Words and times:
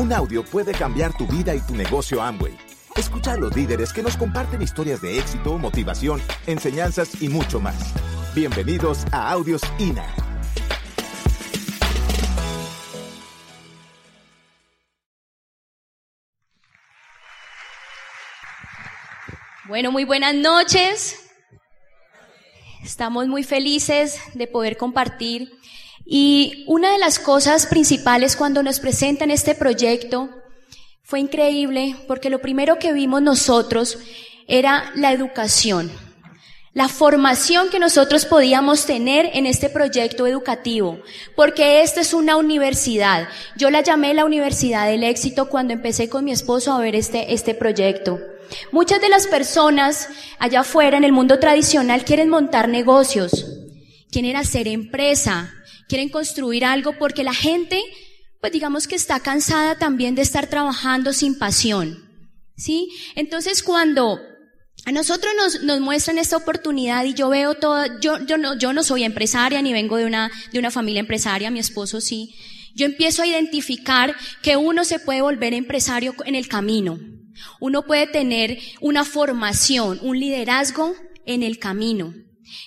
Un 0.00 0.14
audio 0.14 0.42
puede 0.42 0.72
cambiar 0.72 1.14
tu 1.14 1.26
vida 1.26 1.54
y 1.54 1.60
tu 1.60 1.74
negocio 1.74 2.22
Amway. 2.22 2.56
Escucha 2.96 3.32
a 3.32 3.36
los 3.36 3.54
líderes 3.54 3.92
que 3.92 4.02
nos 4.02 4.16
comparten 4.16 4.62
historias 4.62 5.02
de 5.02 5.18
éxito, 5.18 5.58
motivación, 5.58 6.22
enseñanzas 6.46 7.20
y 7.20 7.28
mucho 7.28 7.60
más. 7.60 7.92
Bienvenidos 8.34 9.04
a 9.12 9.30
Audios 9.30 9.60
INA. 9.78 10.06
Bueno, 19.68 19.92
muy 19.92 20.06
buenas 20.06 20.34
noches. 20.34 21.30
Estamos 22.82 23.28
muy 23.28 23.44
felices 23.44 24.18
de 24.32 24.46
poder 24.46 24.78
compartir. 24.78 25.52
Y 26.12 26.64
una 26.66 26.90
de 26.90 26.98
las 26.98 27.20
cosas 27.20 27.66
principales 27.66 28.34
cuando 28.34 28.64
nos 28.64 28.80
presentan 28.80 29.30
este 29.30 29.54
proyecto 29.54 30.28
fue 31.04 31.20
increíble 31.20 31.94
porque 32.08 32.30
lo 32.30 32.40
primero 32.40 32.80
que 32.80 32.92
vimos 32.92 33.22
nosotros 33.22 33.96
era 34.48 34.90
la 34.96 35.12
educación, 35.12 35.88
la 36.74 36.88
formación 36.88 37.70
que 37.70 37.78
nosotros 37.78 38.26
podíamos 38.26 38.86
tener 38.86 39.30
en 39.34 39.46
este 39.46 39.68
proyecto 39.68 40.26
educativo, 40.26 40.98
porque 41.36 41.82
esta 41.82 42.00
es 42.00 42.12
una 42.12 42.36
universidad. 42.36 43.28
Yo 43.54 43.70
la 43.70 43.80
llamé 43.80 44.12
la 44.12 44.24
Universidad 44.24 44.88
del 44.88 45.04
Éxito 45.04 45.48
cuando 45.48 45.74
empecé 45.74 46.08
con 46.08 46.24
mi 46.24 46.32
esposo 46.32 46.72
a 46.72 46.80
ver 46.80 46.96
este, 46.96 47.32
este 47.32 47.54
proyecto. 47.54 48.18
Muchas 48.72 49.00
de 49.00 49.10
las 49.10 49.28
personas 49.28 50.08
allá 50.40 50.62
afuera 50.62 50.96
en 50.96 51.04
el 51.04 51.12
mundo 51.12 51.38
tradicional 51.38 52.04
quieren 52.04 52.28
montar 52.30 52.68
negocios, 52.68 53.46
quieren 54.10 54.34
hacer 54.34 54.66
empresa, 54.66 55.54
quieren 55.90 56.08
construir 56.08 56.64
algo 56.64 56.96
porque 56.96 57.24
la 57.24 57.34
gente, 57.34 57.82
pues 58.40 58.52
digamos 58.52 58.86
que 58.86 58.94
está 58.94 59.18
cansada 59.18 59.76
también 59.76 60.14
de 60.14 60.22
estar 60.22 60.46
trabajando 60.46 61.12
sin 61.12 61.36
pasión. 61.36 62.08
¿Sí? 62.56 62.88
Entonces 63.16 63.62
cuando 63.62 64.20
a 64.84 64.92
nosotros 64.92 65.32
nos, 65.36 65.62
nos, 65.62 65.80
muestran 65.80 66.18
esta 66.18 66.36
oportunidad 66.36 67.04
y 67.04 67.14
yo 67.14 67.28
veo 67.28 67.54
todo, 67.54 68.00
yo, 68.00 68.24
yo, 68.24 68.38
no, 68.38 68.56
yo 68.56 68.72
no 68.72 68.84
soy 68.84 69.02
empresaria 69.02 69.60
ni 69.62 69.72
vengo 69.72 69.96
de 69.96 70.04
una, 70.04 70.30
de 70.52 70.58
una 70.58 70.70
familia 70.70 71.00
empresaria, 71.00 71.50
mi 71.50 71.58
esposo 71.58 72.00
sí. 72.00 72.34
Yo 72.74 72.86
empiezo 72.86 73.22
a 73.22 73.26
identificar 73.26 74.14
que 74.42 74.56
uno 74.56 74.84
se 74.84 75.00
puede 75.00 75.22
volver 75.22 75.54
empresario 75.54 76.14
en 76.24 76.36
el 76.36 76.46
camino. 76.46 77.00
Uno 77.60 77.82
puede 77.82 78.06
tener 78.06 78.58
una 78.80 79.04
formación, 79.04 79.98
un 80.02 80.20
liderazgo 80.20 80.94
en 81.26 81.42
el 81.42 81.58
camino. 81.58 82.14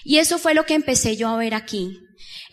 Y 0.04 0.18
eso 0.18 0.38
fue 0.40 0.54
lo 0.54 0.66
que 0.66 0.74
empecé 0.74 1.16
yo 1.16 1.30
a 1.30 1.38
ver 1.38 1.54
aquí. 1.54 2.00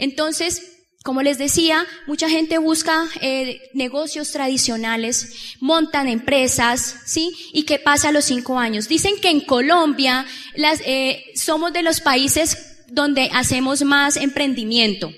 Entonces, 0.00 0.62
como 1.02 1.22
les 1.22 1.38
decía, 1.38 1.86
mucha 2.06 2.28
gente 2.28 2.58
busca 2.58 3.06
eh, 3.20 3.60
negocios 3.74 4.32
tradicionales, 4.32 5.56
montan 5.60 6.08
empresas, 6.08 6.96
¿sí? 7.06 7.32
¿Y 7.52 7.64
qué 7.64 7.78
pasa 7.78 8.08
a 8.08 8.12
los 8.12 8.24
cinco 8.24 8.58
años? 8.58 8.88
Dicen 8.88 9.20
que 9.20 9.30
en 9.30 9.40
Colombia 9.40 10.26
las, 10.56 10.80
eh, 10.84 11.24
somos 11.34 11.72
de 11.72 11.82
los 11.82 12.00
países 12.00 12.84
donde 12.88 13.30
hacemos 13.32 13.82
más 13.82 14.16
emprendimiento. 14.16 15.12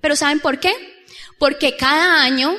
Pero 0.00 0.16
¿saben 0.16 0.40
por 0.40 0.60
qué? 0.60 0.72
Porque 1.38 1.76
cada 1.76 2.22
año 2.22 2.54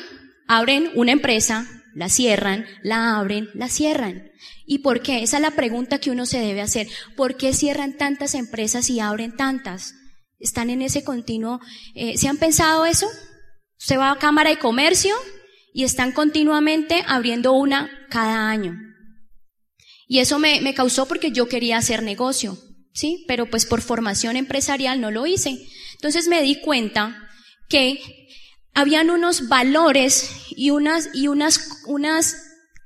abren 0.48 0.92
una 0.96 1.12
empresa, 1.12 1.68
la 1.94 2.10
cierran, 2.10 2.66
la 2.82 3.18
abren, 3.18 3.50
la 3.54 3.70
cierran. 3.70 4.32
¿Y 4.66 4.80
por 4.80 5.02
qué? 5.02 5.24
Esa 5.24 5.38
es 5.38 5.42
la 5.42 5.52
pregunta 5.52 6.00
que 6.00 6.12
uno 6.12 6.26
se 6.26 6.40
debe 6.40 6.62
hacer. 6.62 6.88
¿Por 7.16 7.38
qué 7.38 7.54
cierran 7.54 7.98
tantas 7.98 8.36
empresas 8.36 8.90
y 8.90 9.00
abren 9.00 9.36
tantas? 9.36 9.96
Están 10.40 10.70
en 10.70 10.82
ese 10.82 11.04
continuo. 11.04 11.60
Eh, 11.96 12.18
¿Se 12.18 12.28
han 12.28 12.38
pensado 12.38 12.86
eso? 12.86 13.08
Se 13.78 13.98
va 13.98 14.12
a 14.12 14.20
Cámara 14.20 14.50
de 14.50 14.60
Comercio 14.60 15.16
y 15.74 15.84
están 15.84 16.12
continuamente 16.12 17.04
abriendo 17.08 17.54
una 17.54 17.90
cada 18.10 18.50
año. 18.50 18.76
Y 20.08 20.20
eso 20.20 20.40
me, 20.40 20.62
me 20.62 20.74
causó 20.74 21.08
porque 21.08 21.32
yo 21.32 21.48
quería 21.48 21.78
hacer 21.78 22.02
negocio, 22.02 22.58
¿sí? 22.94 23.26
Pero 23.28 23.50
pues 23.50 23.66
por 23.66 23.82
formación 23.82 24.38
empresarial 24.38 25.02
no 25.02 25.12
lo 25.12 25.26
hice. 25.26 25.58
Entonces 25.96 26.28
me 26.28 26.42
di 26.42 26.62
cuenta 26.62 27.28
que 27.68 28.00
habían 28.74 29.10
unos 29.10 29.48
valores 29.48 30.32
y 30.52 30.70
unas, 30.70 31.10
y 31.14 31.28
unas, 31.28 31.84
unas 31.88 32.36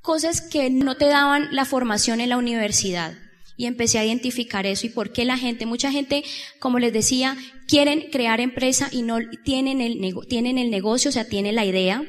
cosas 0.02 0.40
que 0.40 0.70
no 0.70 0.96
te 0.96 1.06
daban 1.06 1.54
la 1.54 1.64
formación 1.64 2.20
en 2.20 2.30
la 2.30 2.38
universidad. 2.38 3.14
Y 3.62 3.66
empecé 3.66 4.00
a 4.00 4.04
identificar 4.04 4.66
eso 4.66 4.88
y 4.88 4.90
por 4.90 5.12
qué 5.12 5.24
la 5.24 5.38
gente, 5.38 5.66
mucha 5.66 5.92
gente, 5.92 6.24
como 6.58 6.80
les 6.80 6.92
decía, 6.92 7.36
quieren 7.68 8.10
crear 8.10 8.40
empresa 8.40 8.88
y 8.90 9.02
no 9.02 9.20
tienen 9.44 9.80
el, 9.80 10.00
tienen 10.28 10.58
el 10.58 10.68
negocio, 10.68 11.10
o 11.10 11.12
sea, 11.12 11.28
tienen 11.28 11.54
la 11.54 11.64
idea, 11.64 12.02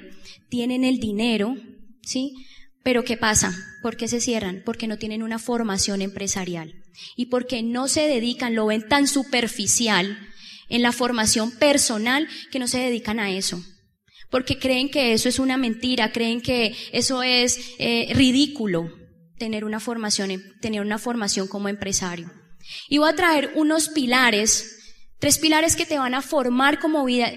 tienen 0.49 0.83
el 0.83 0.99
dinero, 0.99 1.55
¿sí? 2.01 2.33
Pero 2.81 3.03
¿qué 3.03 3.17
pasa? 3.17 3.53
¿Por 3.83 3.97
qué 3.97 4.07
se 4.07 4.19
cierran? 4.19 4.63
Porque 4.65 4.87
no 4.87 4.97
tienen 4.97 5.21
una 5.21 5.37
formación 5.37 6.01
empresarial 6.01 6.73
y 7.15 7.27
porque 7.27 7.61
no 7.61 7.87
se 7.87 8.07
dedican, 8.07 8.55
lo 8.55 8.65
ven 8.65 8.87
tan 8.87 9.07
superficial 9.07 10.17
en 10.69 10.81
la 10.81 10.91
formación 10.91 11.51
personal 11.51 12.27
que 12.51 12.57
no 12.57 12.67
se 12.67 12.79
dedican 12.79 13.19
a 13.19 13.29
eso 13.29 13.63
porque 14.31 14.57
creen 14.57 14.89
que 14.89 15.13
eso 15.13 15.29
es 15.29 15.37
una 15.37 15.57
mentira, 15.57 16.11
creen 16.11 16.41
que 16.41 16.75
eso 16.91 17.21
es 17.21 17.59
eh, 17.77 18.11
ridículo 18.15 18.89
tener 19.43 19.65
una 19.65 19.81
formación, 19.81 20.41
tener 20.61 20.79
una 20.79 20.97
formación 20.97 21.49
como 21.49 21.67
empresario. 21.67 22.31
Y 22.87 22.99
voy 22.99 23.09
a 23.09 23.15
traer 23.15 23.51
unos 23.55 23.89
pilares, 23.89 24.95
tres 25.19 25.37
pilares 25.37 25.75
que 25.75 25.85
te 25.85 25.99
van 25.99 26.13
a 26.13 26.21
formar 26.21 26.79
como 26.79 27.03
vida, 27.03 27.29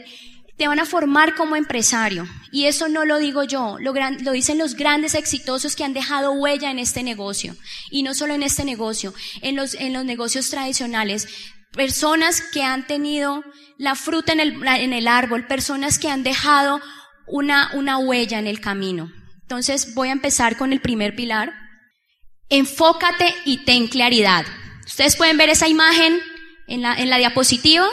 te 0.57 0.69
van 0.69 0.79
a 0.79 0.85
formar 0.85 1.35
como 1.35 1.57
empresario. 1.57 2.25
Y 2.53 2.67
eso 2.67 2.89
no 2.89 3.05
lo 3.05 3.19
digo 3.19 3.43
yo, 3.43 3.77
lo, 3.81 3.93
lo, 3.93 4.31
dicen 4.31 4.57
los 4.57 4.77
grandes 4.77 5.15
exitosos 5.17 5.75
que 5.75 5.83
han 5.83 5.95
dejado 5.95 6.31
huella 6.31 6.71
en 6.71 6.79
este 6.79 7.03
negocio. 7.03 7.57
Y 7.91 8.05
no 8.05 8.15
solo 8.15 8.35
en 8.35 8.45
este 8.45 8.65
negocio, 8.65 9.13
en 9.43 9.57
los, 9.57 9.75
en 9.75 9.93
los 9.93 10.05
negocios 10.05 10.49
tradicionales. 10.49 11.27
Personas 11.73 12.41
que 12.41 12.63
han 12.63 12.87
tenido 12.87 13.43
la 13.79 13.97
fruta 13.97 14.33
en 14.33 14.39
el, 14.39 14.65
en 14.65 14.93
el 14.93 15.09
árbol, 15.09 15.49
personas 15.49 15.99
que 15.99 16.09
han 16.09 16.23
dejado 16.23 16.81
una, 17.27 17.73
una 17.75 17.99
huella 17.99 18.39
en 18.39 18.47
el 18.47 18.61
camino. 18.61 19.11
Entonces 19.43 19.93
voy 19.97 20.09
a 20.11 20.13
empezar 20.13 20.57
con 20.57 20.73
el 20.73 20.81
primer 20.81 21.17
pilar. 21.17 21.66
Enfócate 22.49 23.35
y 23.45 23.65
ten 23.65 23.89
claridad. 23.89 24.47
Ustedes 24.85 25.17
pueden 25.17 25.37
ver 25.37 25.49
esa 25.49 25.69
imagen 25.69 26.21
en 26.69 26.83
la, 26.83 26.95
en 26.95 27.11
la 27.11 27.19
diapositiva. 27.19 27.87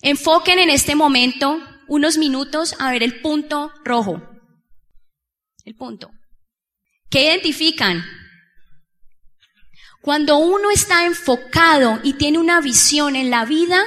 Enfoquen 0.00 0.58
en 0.58 0.70
este 0.70 0.94
momento 0.94 1.60
unos 1.88 2.18
minutos 2.18 2.74
a 2.78 2.90
ver 2.90 3.02
el 3.02 3.20
punto 3.20 3.72
rojo. 3.84 4.22
El 5.64 5.74
punto. 5.74 6.10
¿Qué 7.10 7.24
identifican? 7.24 8.04
Cuando 10.00 10.38
uno 10.38 10.70
está 10.70 11.06
enfocado 11.06 12.00
y 12.02 12.14
tiene 12.14 12.38
una 12.38 12.60
visión 12.60 13.14
en 13.14 13.30
la 13.30 13.44
vida, 13.44 13.80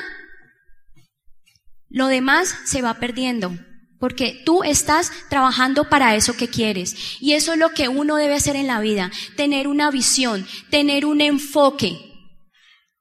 lo 1.90 2.08
demás 2.08 2.56
se 2.66 2.82
va 2.82 2.96
perdiendo. 2.96 3.52
Porque 4.00 4.42
tú 4.46 4.64
estás 4.64 5.12
trabajando 5.30 5.90
para 5.90 6.16
eso 6.16 6.36
que 6.36 6.50
quieres. 6.50 6.96
Y 7.22 7.34
eso 7.34 7.54
es 7.54 7.60
lo 7.60 7.70
que 7.70 7.88
uno 7.88 8.18
debe 8.18 8.36
hacer 8.36 8.56
en 8.56 8.68
la 8.68 8.80
vida. 8.80 9.12
Tener 9.38 9.68
una 9.68 9.90
visión, 9.90 10.46
tener 10.70 11.06
un 11.06 11.22
enfoque. 11.22 11.98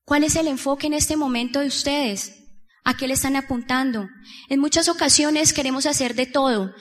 ¿Cuál 0.04 0.24
es 0.24 0.36
el 0.36 0.46
enfoque 0.48 0.86
en 0.86 0.94
este 0.94 1.16
momento 1.16 1.60
de 1.60 1.66
ustedes? 1.66 2.44
¿A 2.84 2.96
qué 2.96 3.08
le 3.08 3.14
están 3.14 3.36
apuntando? 3.36 4.08
En 4.48 4.60
muchas 4.60 4.88
ocasiones 4.88 5.52
queremos 5.52 5.86
hacer 5.86 6.14
de 6.14 6.26
todo, 6.26 6.74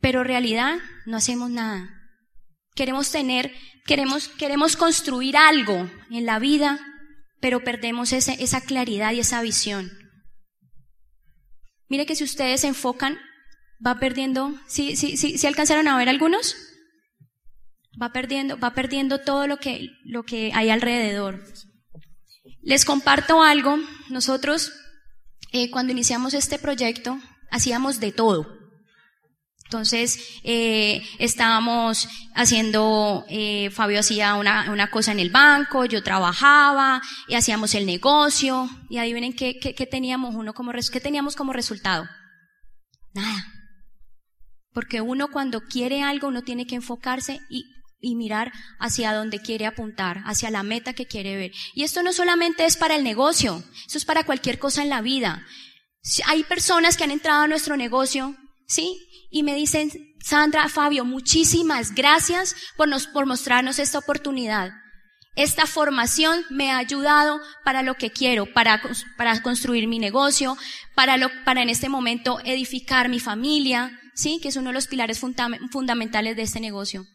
pero 0.00 0.20
en 0.20 0.28
realidad 0.28 0.78
no 1.04 1.16
hacemos 1.16 1.50
nada. 1.50 1.90
Queremos 2.74 3.10
tener, 3.10 3.52
queremos, 3.84 4.28
queremos 4.28 4.76
construir 4.76 5.36
algo 5.36 5.90
en 6.10 6.24
la 6.26 6.38
vida, 6.38 6.80
pero 7.40 7.64
perdemos 7.64 8.12
esa 8.12 8.60
claridad 8.60 9.12
y 9.12 9.20
esa 9.20 9.42
visión. 9.42 9.90
Mire 11.88 12.06
que 12.06 12.14
si 12.14 12.24
ustedes 12.24 12.62
se 12.62 12.68
enfocan, 12.68 13.18
va 13.84 13.98
perdiendo, 13.98 14.54
¿sí, 14.66 14.96
sí, 14.96 15.16
sí, 15.16 15.38
¿sí 15.38 15.46
alcanzaron 15.46 15.88
a 15.88 15.96
ver 15.96 16.08
algunos? 16.08 16.56
Va 18.00 18.12
perdiendo, 18.12 18.58
va 18.58 18.74
perdiendo 18.74 19.20
todo 19.20 19.46
lo 19.46 19.58
que, 19.58 19.90
lo 20.04 20.22
que 20.22 20.52
hay 20.54 20.70
alrededor. 20.70 21.44
Les 22.62 22.84
comparto 22.84 23.42
algo. 23.42 23.78
Nosotros, 24.08 24.72
eh, 25.52 25.70
cuando 25.70 25.92
iniciamos 25.92 26.34
este 26.34 26.58
proyecto, 26.58 27.18
hacíamos 27.50 28.00
de 28.00 28.12
todo. 28.12 28.62
Entonces, 29.64 30.18
eh, 30.44 31.02
estábamos 31.18 32.06
haciendo, 32.34 33.24
eh, 33.28 33.70
Fabio 33.70 34.00
hacía 34.00 34.34
una, 34.34 34.70
una, 34.70 34.90
cosa 34.90 35.12
en 35.12 35.18
el 35.18 35.30
banco, 35.30 35.86
yo 35.86 36.02
trabajaba, 36.02 37.00
y 37.26 37.36
hacíamos 37.36 37.74
el 37.74 37.86
negocio, 37.86 38.68
y 38.90 38.98
adivinen 38.98 39.32
qué, 39.32 39.58
qué, 39.58 39.86
teníamos 39.86 40.34
uno 40.34 40.52
como, 40.52 40.72
qué 40.72 41.00
teníamos 41.00 41.36
como 41.36 41.54
resultado. 41.54 42.06
Nada. 43.14 43.61
Porque 44.72 45.00
uno 45.00 45.28
cuando 45.28 45.60
quiere 45.60 46.02
algo, 46.02 46.28
uno 46.28 46.42
tiene 46.42 46.66
que 46.66 46.74
enfocarse 46.74 47.40
y, 47.50 47.66
y 48.00 48.14
mirar 48.14 48.52
hacia 48.78 49.12
donde 49.12 49.40
quiere 49.40 49.66
apuntar, 49.66 50.22
hacia 50.24 50.50
la 50.50 50.62
meta 50.62 50.92
que 50.92 51.06
quiere 51.06 51.36
ver. 51.36 51.52
Y 51.74 51.84
esto 51.84 52.02
no 52.02 52.12
solamente 52.12 52.64
es 52.64 52.76
para 52.76 52.96
el 52.96 53.04
negocio, 53.04 53.62
eso 53.86 53.98
es 53.98 54.04
para 54.04 54.24
cualquier 54.24 54.58
cosa 54.58 54.82
en 54.82 54.88
la 54.88 55.02
vida. 55.02 55.46
Hay 56.26 56.44
personas 56.44 56.96
que 56.96 57.04
han 57.04 57.10
entrado 57.10 57.42
a 57.42 57.48
nuestro 57.48 57.76
negocio 57.76 58.36
¿sí? 58.72 58.98
Y 59.30 59.42
me 59.42 59.54
dicen, 59.54 59.90
Sandra, 60.20 60.68
Fabio, 60.68 61.04
muchísimas 61.04 61.94
gracias 61.94 62.56
por, 62.76 62.88
nos, 62.88 63.06
por 63.06 63.26
mostrarnos 63.26 63.78
esta 63.78 63.98
oportunidad. 63.98 64.72
Esta 65.34 65.66
formación 65.66 66.44
me 66.50 66.70
ha 66.70 66.78
ayudado 66.78 67.40
para 67.64 67.82
lo 67.82 67.94
que 67.94 68.10
quiero, 68.10 68.52
para, 68.52 68.82
para 69.16 69.40
construir 69.42 69.88
mi 69.88 69.98
negocio, 69.98 70.58
para, 70.94 71.16
lo, 71.16 71.30
para 71.44 71.62
en 71.62 71.70
este 71.70 71.88
momento 71.88 72.38
edificar 72.44 73.08
mi 73.08 73.20
familia, 73.20 73.98
¿sí? 74.14 74.38
Que 74.42 74.48
es 74.48 74.56
uno 74.56 74.70
de 74.70 74.74
los 74.74 74.86
pilares 74.86 75.20
fundamentales 75.20 76.36
de 76.36 76.42
este 76.42 76.60
negocio. 76.60 77.06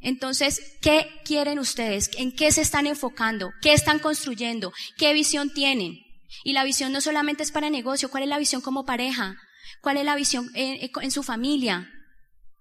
Entonces, 0.00 0.76
¿qué 0.82 1.06
quieren 1.24 1.58
ustedes? 1.58 2.10
¿En 2.18 2.34
qué 2.34 2.52
se 2.52 2.60
están 2.60 2.86
enfocando? 2.86 3.52
¿Qué 3.62 3.72
están 3.72 3.98
construyendo? 3.98 4.72
¿Qué 4.98 5.14
visión 5.14 5.52
tienen? 5.52 5.98
Y 6.44 6.52
la 6.52 6.64
visión 6.64 6.92
no 6.92 7.00
solamente 7.00 7.42
es 7.42 7.50
para 7.50 7.70
negocio, 7.70 8.10
¿cuál 8.10 8.24
es 8.24 8.28
la 8.28 8.38
visión 8.38 8.60
como 8.60 8.84
pareja? 8.84 9.36
¿Cuál 9.80 9.96
es 9.96 10.04
la 10.04 10.14
visión 10.14 10.50
en, 10.54 10.90
en 11.00 11.10
su 11.10 11.22
familia? 11.22 11.90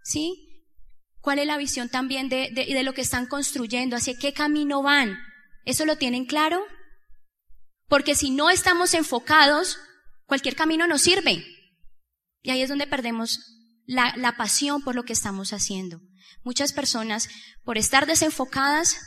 ¿Sí? 0.04 0.68
¿Cuál 1.20 1.40
es 1.40 1.48
la 1.48 1.58
visión 1.58 1.90
también 1.90 2.30
de, 2.30 2.50
de, 2.54 2.66
de 2.66 2.84
lo 2.84 2.94
que 2.94 3.02
están 3.02 3.26
construyendo? 3.26 3.96
¿Hacia 3.96 4.18
qué 4.18 4.34
camino 4.34 4.82
van? 4.82 5.18
¿Eso 5.66 5.86
lo 5.86 5.98
tienen 5.98 6.26
claro? 6.26 6.64
Porque 7.88 8.16
si 8.16 8.30
no 8.30 8.50
estamos 8.50 8.94
enfocados, 8.94 9.80
cualquier 10.26 10.56
camino 10.56 10.88
nos 10.88 11.02
sirve. 11.02 11.46
Y 12.44 12.52
ahí 12.52 12.62
es 12.62 12.70
donde 12.70 12.88
perdemos 12.88 13.40
la, 13.86 14.14
la, 14.18 14.36
pasión 14.36 14.84
por 14.84 14.96
lo 14.96 15.04
que 15.04 15.14
estamos 15.14 15.54
haciendo. 15.54 16.02
Muchas 16.44 16.74
personas, 16.74 17.30
por 17.64 17.78
estar 17.78 18.06
desenfocadas, 18.06 18.98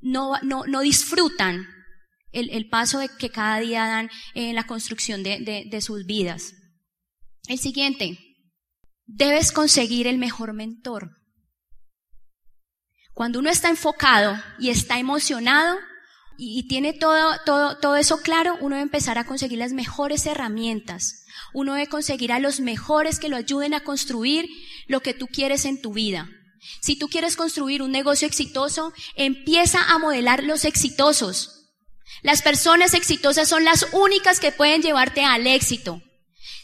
no, 0.00 0.34
no, 0.42 0.64
no 0.66 0.80
disfrutan 0.80 1.66
el, 2.32 2.50
el, 2.50 2.68
paso 2.68 2.98
de 2.98 3.08
que 3.08 3.30
cada 3.30 3.58
día 3.58 3.86
dan 3.86 4.10
en 4.34 4.54
la 4.54 4.66
construcción 4.66 5.22
de, 5.22 5.40
de, 5.40 5.64
de 5.68 5.80
sus 5.80 6.04
vidas. 6.04 6.52
El 7.48 7.58
siguiente, 7.58 8.18
debes 9.06 9.52
conseguir 9.52 10.06
el 10.06 10.18
mejor 10.18 10.52
mentor. 10.52 11.16
Cuando 13.14 13.38
uno 13.38 13.50
está 13.50 13.70
enfocado 13.70 14.40
y 14.58 14.68
está 14.68 14.98
emocionado 14.98 15.78
y, 16.42 16.66
tiene 16.68 16.94
todo, 16.94 17.36
todo, 17.44 17.76
todo 17.76 17.96
eso 17.96 18.22
claro, 18.22 18.56
uno 18.60 18.76
debe 18.76 18.84
empezar 18.84 19.18
a 19.18 19.26
conseguir 19.26 19.58
las 19.58 19.74
mejores 19.74 20.24
herramientas. 20.24 21.26
Uno 21.52 21.74
debe 21.74 21.86
conseguir 21.86 22.32
a 22.32 22.38
los 22.38 22.60
mejores 22.60 23.18
que 23.18 23.28
lo 23.28 23.36
ayuden 23.36 23.74
a 23.74 23.84
construir 23.84 24.48
lo 24.86 25.00
que 25.00 25.12
tú 25.12 25.26
quieres 25.26 25.66
en 25.66 25.82
tu 25.82 25.92
vida. 25.92 26.30
Si 26.80 26.96
tú 26.96 27.08
quieres 27.08 27.36
construir 27.36 27.82
un 27.82 27.92
negocio 27.92 28.26
exitoso, 28.26 28.94
empieza 29.16 29.82
a 29.82 29.98
modelar 29.98 30.42
los 30.42 30.64
exitosos. 30.64 31.68
Las 32.22 32.40
personas 32.40 32.94
exitosas 32.94 33.46
son 33.46 33.64
las 33.64 33.88
únicas 33.92 34.40
que 34.40 34.50
pueden 34.50 34.80
llevarte 34.80 35.24
al 35.24 35.46
éxito. 35.46 36.00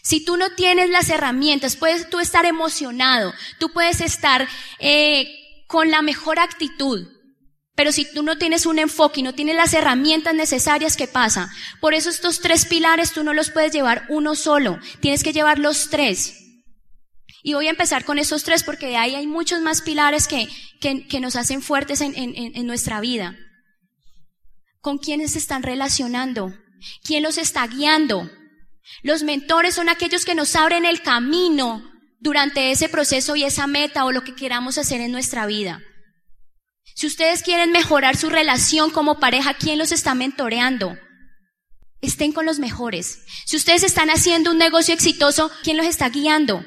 Si 0.02 0.24
tú 0.24 0.38
no 0.38 0.54
tienes 0.54 0.88
las 0.88 1.10
herramientas, 1.10 1.76
puedes 1.76 2.08
tú 2.08 2.18
estar 2.18 2.46
emocionado, 2.46 3.34
tú 3.58 3.70
puedes 3.74 4.00
estar 4.00 4.48
eh, 4.78 5.28
con 5.66 5.90
la 5.90 6.00
mejor 6.00 6.38
actitud. 6.38 7.15
Pero 7.76 7.92
si 7.92 8.10
tú 8.10 8.22
no 8.22 8.38
tienes 8.38 8.64
un 8.64 8.78
enfoque 8.78 9.20
y 9.20 9.22
no 9.22 9.34
tienes 9.34 9.54
las 9.54 9.74
herramientas 9.74 10.34
necesarias, 10.34 10.96
¿qué 10.96 11.06
pasa? 11.06 11.50
Por 11.80 11.92
eso 11.92 12.08
estos 12.08 12.40
tres 12.40 12.64
pilares 12.64 13.12
tú 13.12 13.22
no 13.22 13.34
los 13.34 13.50
puedes 13.50 13.70
llevar 13.70 14.06
uno 14.08 14.34
solo, 14.34 14.78
tienes 15.00 15.22
que 15.22 15.34
llevar 15.34 15.58
los 15.58 15.90
tres. 15.90 16.42
Y 17.42 17.52
voy 17.52 17.68
a 17.68 17.70
empezar 17.70 18.04
con 18.04 18.18
esos 18.18 18.42
tres 18.44 18.64
porque 18.64 18.86
de 18.86 18.96
ahí 18.96 19.14
hay 19.14 19.26
muchos 19.26 19.60
más 19.60 19.82
pilares 19.82 20.26
que, 20.26 20.48
que, 20.80 21.06
que 21.06 21.20
nos 21.20 21.36
hacen 21.36 21.62
fuertes 21.62 22.00
en, 22.00 22.16
en, 22.16 22.34
en 22.34 22.66
nuestra 22.66 23.00
vida. 23.00 23.36
¿Con 24.80 24.96
quiénes 24.96 25.32
se 25.32 25.38
están 25.38 25.62
relacionando? 25.62 26.54
¿Quién 27.04 27.22
los 27.22 27.36
está 27.36 27.66
guiando? 27.66 28.30
Los 29.02 29.22
mentores 29.22 29.74
son 29.74 29.88
aquellos 29.88 30.24
que 30.24 30.34
nos 30.34 30.56
abren 30.56 30.86
el 30.86 31.02
camino 31.02 31.82
durante 32.20 32.70
ese 32.70 32.88
proceso 32.88 33.36
y 33.36 33.44
esa 33.44 33.66
meta 33.66 34.04
o 34.06 34.12
lo 34.12 34.24
que 34.24 34.34
queramos 34.34 34.78
hacer 34.78 35.00
en 35.00 35.12
nuestra 35.12 35.46
vida. 35.46 35.82
Si 36.96 37.06
ustedes 37.06 37.42
quieren 37.42 37.72
mejorar 37.72 38.16
su 38.16 38.30
relación 38.30 38.90
como 38.90 39.20
pareja, 39.20 39.52
¿quién 39.52 39.76
los 39.76 39.92
está 39.92 40.14
mentoreando? 40.14 40.96
Estén 42.00 42.32
con 42.32 42.46
los 42.46 42.58
mejores. 42.58 43.22
Si 43.44 43.54
ustedes 43.54 43.82
están 43.82 44.08
haciendo 44.08 44.50
un 44.50 44.56
negocio 44.56 44.94
exitoso, 44.94 45.50
¿quién 45.62 45.76
los 45.76 45.84
está 45.84 46.08
guiando? 46.08 46.64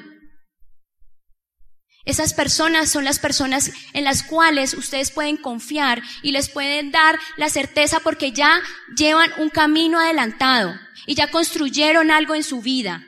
Esas 2.04 2.32
personas 2.32 2.90
son 2.90 3.04
las 3.04 3.18
personas 3.18 3.72
en 3.92 4.04
las 4.04 4.22
cuales 4.22 4.74
ustedes 4.74 5.10
pueden 5.10 5.36
confiar 5.36 6.00
y 6.22 6.30
les 6.30 6.48
pueden 6.48 6.92
dar 6.92 7.18
la 7.36 7.48
certeza 7.48 7.98
porque 7.98 8.30
ya 8.30 8.62
llevan 8.96 9.32
un 9.38 9.50
camino 9.50 9.98
adelantado 9.98 10.78
y 11.06 11.16
ya 11.16 11.32
construyeron 11.32 12.12
algo 12.12 12.36
en 12.36 12.44
su 12.44 12.60
vida. 12.62 13.04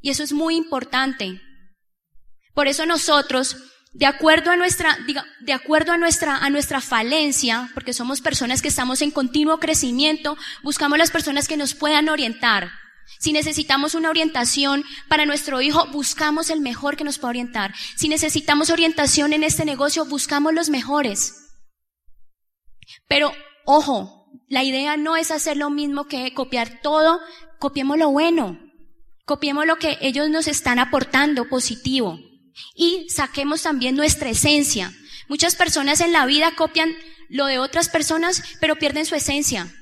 Y 0.00 0.10
eso 0.10 0.22
es 0.22 0.32
muy 0.32 0.54
importante. 0.54 1.42
Por 2.54 2.68
eso 2.68 2.86
nosotros, 2.86 3.56
de 3.92 4.06
acuerdo 4.06 4.50
a 4.50 4.56
nuestra, 4.56 4.96
de 5.40 5.52
acuerdo 5.52 5.92
a 5.92 5.98
nuestra, 5.98 6.38
a 6.38 6.48
nuestra 6.48 6.80
falencia, 6.80 7.70
porque 7.74 7.92
somos 7.92 8.22
personas 8.22 8.62
que 8.62 8.68
estamos 8.68 9.02
en 9.02 9.10
continuo 9.10 9.60
crecimiento, 9.60 10.36
buscamos 10.62 10.96
las 10.96 11.10
personas 11.10 11.46
que 11.46 11.58
nos 11.58 11.74
puedan 11.74 12.08
orientar. 12.08 12.70
Si 13.18 13.32
necesitamos 13.32 13.94
una 13.94 14.08
orientación 14.08 14.82
para 15.08 15.26
nuestro 15.26 15.60
hijo, 15.60 15.86
buscamos 15.88 16.48
el 16.48 16.60
mejor 16.60 16.96
que 16.96 17.04
nos 17.04 17.18
pueda 17.18 17.30
orientar. 17.30 17.74
Si 17.96 18.08
necesitamos 18.08 18.70
orientación 18.70 19.34
en 19.34 19.44
este 19.44 19.66
negocio, 19.66 20.06
buscamos 20.06 20.54
los 20.54 20.70
mejores. 20.70 21.34
Pero, 23.08 23.32
ojo, 23.66 24.26
la 24.48 24.64
idea 24.64 24.96
no 24.96 25.16
es 25.16 25.30
hacer 25.30 25.58
lo 25.58 25.68
mismo 25.68 26.06
que 26.06 26.32
copiar 26.32 26.80
todo, 26.82 27.20
copiemos 27.58 27.98
lo 27.98 28.10
bueno, 28.10 28.58
copiemos 29.26 29.66
lo 29.66 29.76
que 29.76 29.98
ellos 30.00 30.30
nos 30.30 30.48
están 30.48 30.78
aportando 30.78 31.48
positivo 31.50 32.18
y 32.74 33.08
saquemos 33.08 33.62
también 33.62 33.96
nuestra 33.96 34.30
esencia. 34.30 34.92
Muchas 35.28 35.56
personas 35.56 36.00
en 36.00 36.12
la 36.12 36.26
vida 36.26 36.54
copian 36.56 36.94
lo 37.28 37.46
de 37.46 37.58
otras 37.58 37.88
personas, 37.88 38.42
pero 38.60 38.76
pierden 38.76 39.06
su 39.06 39.14
esencia. 39.14 39.72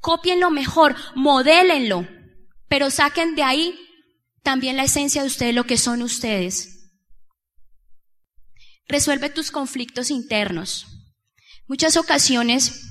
Copien 0.00 0.40
lo 0.40 0.50
mejor, 0.50 0.96
modélenlo, 1.14 2.08
pero 2.68 2.90
saquen 2.90 3.34
de 3.34 3.42
ahí 3.42 3.78
también 4.42 4.76
la 4.76 4.84
esencia 4.84 5.22
de 5.22 5.28
ustedes, 5.28 5.54
lo 5.54 5.64
que 5.64 5.76
son 5.76 6.02
ustedes. 6.02 6.92
Resuelve 8.86 9.28
tus 9.28 9.50
conflictos 9.50 10.10
internos. 10.10 10.86
Muchas 11.66 11.98
ocasiones 11.98 12.88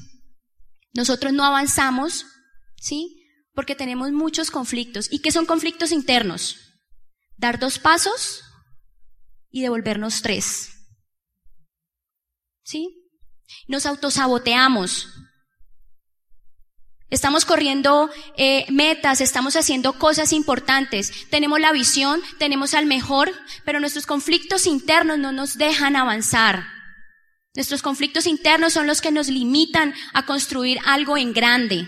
nosotros 0.94 1.34
no 1.34 1.44
avanzamos, 1.44 2.26
¿sí? 2.80 3.24
Porque 3.54 3.76
tenemos 3.76 4.12
muchos 4.12 4.52
conflictos. 4.52 5.08
¿Y 5.12 5.20
qué 5.20 5.32
son 5.32 5.48
conflictos 5.48 5.92
internos? 5.92 6.58
Dar 7.38 7.58
dos 7.58 7.80
pasos 7.80 8.44
y 9.50 9.62
devolvernos 9.62 10.22
tres. 10.22 10.74
¿Sí? 12.64 12.90
Nos 13.68 13.86
autosaboteamos. 13.86 15.10
Estamos 17.10 17.46
corriendo 17.46 18.10
eh, 18.36 18.66
metas, 18.70 19.22
estamos 19.22 19.56
haciendo 19.56 19.94
cosas 19.94 20.34
importantes, 20.34 21.30
tenemos 21.30 21.58
la 21.62 21.72
visión, 21.72 22.22
tenemos 22.38 22.74
al 22.74 22.86
mejor, 22.86 23.32
pero 23.64 23.80
nuestros 23.80 24.06
conflictos 24.06 24.68
internos 24.68 25.18
no 25.18 25.32
nos 25.32 25.58
dejan 25.58 25.96
avanzar. 25.96 26.66
Nuestros 27.56 27.82
conflictos 27.82 28.28
internos 28.28 28.74
son 28.74 28.88
los 28.88 29.00
que 29.00 29.12
nos 29.12 29.30
limitan 29.30 29.94
a 30.14 30.26
construir 30.26 30.80
algo 30.86 31.16
en 31.18 31.32
grande. 31.32 31.88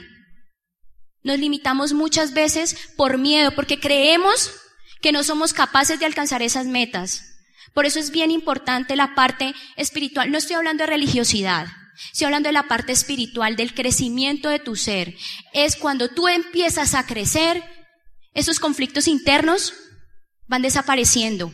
Nos 1.22 1.38
limitamos 1.38 1.92
muchas 1.92 2.34
veces 2.34 2.94
por 2.96 3.18
miedo, 3.18 3.51
porque 3.51 3.80
creemos 3.80 4.51
que 5.01 5.12
no 5.12 5.24
somos 5.24 5.54
capaces 5.54 6.00
de 6.00 6.06
alcanzar 6.06 6.42
esas 6.42 6.66
metas. 6.66 7.28
Por 7.74 7.86
eso 7.86 8.00
es 8.00 8.12
bien 8.12 8.32
importante 8.32 8.96
la 8.96 9.16
parte 9.16 9.54
espiritual. 9.76 10.32
No 10.32 10.38
estoy 10.38 10.56
hablando 10.56 10.84
de 10.84 10.90
religiosidad, 10.90 11.68
estoy 12.12 12.26
hablando 12.26 12.50
de 12.50 12.54
la 12.54 12.68
parte 12.68 12.92
espiritual, 12.92 13.56
del 13.56 13.74
crecimiento 13.74 14.50
de 14.50 14.60
tu 14.60 14.76
ser. 14.76 15.16
Es 15.54 15.76
cuando 15.76 16.10
tú 16.10 16.28
empiezas 16.28 16.96
a 16.96 17.06
crecer, 17.06 17.64
esos 18.34 18.60
conflictos 18.60 19.08
internos 19.08 19.74
van 20.48 20.62
desapareciendo. 20.62 21.54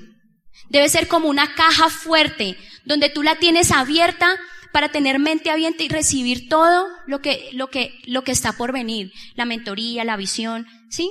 Debe 0.69 0.89
ser 0.89 1.07
como 1.07 1.29
una 1.29 1.53
caja 1.55 1.89
fuerte, 1.89 2.57
donde 2.85 3.09
tú 3.09 3.23
la 3.23 3.35
tienes 3.35 3.71
abierta 3.71 4.37
para 4.71 4.89
tener 4.89 5.19
mente 5.19 5.49
abierta 5.49 5.83
y 5.83 5.87
recibir 5.87 6.49
todo 6.49 6.87
lo 7.07 7.21
que, 7.21 7.49
lo 7.53 7.69
que, 7.69 7.97
lo 8.05 8.23
que 8.23 8.31
está 8.31 8.53
por 8.53 8.73
venir. 8.73 9.11
La 9.35 9.45
mentoría, 9.45 10.03
la 10.03 10.17
visión, 10.17 10.67
¿sí? 10.89 11.09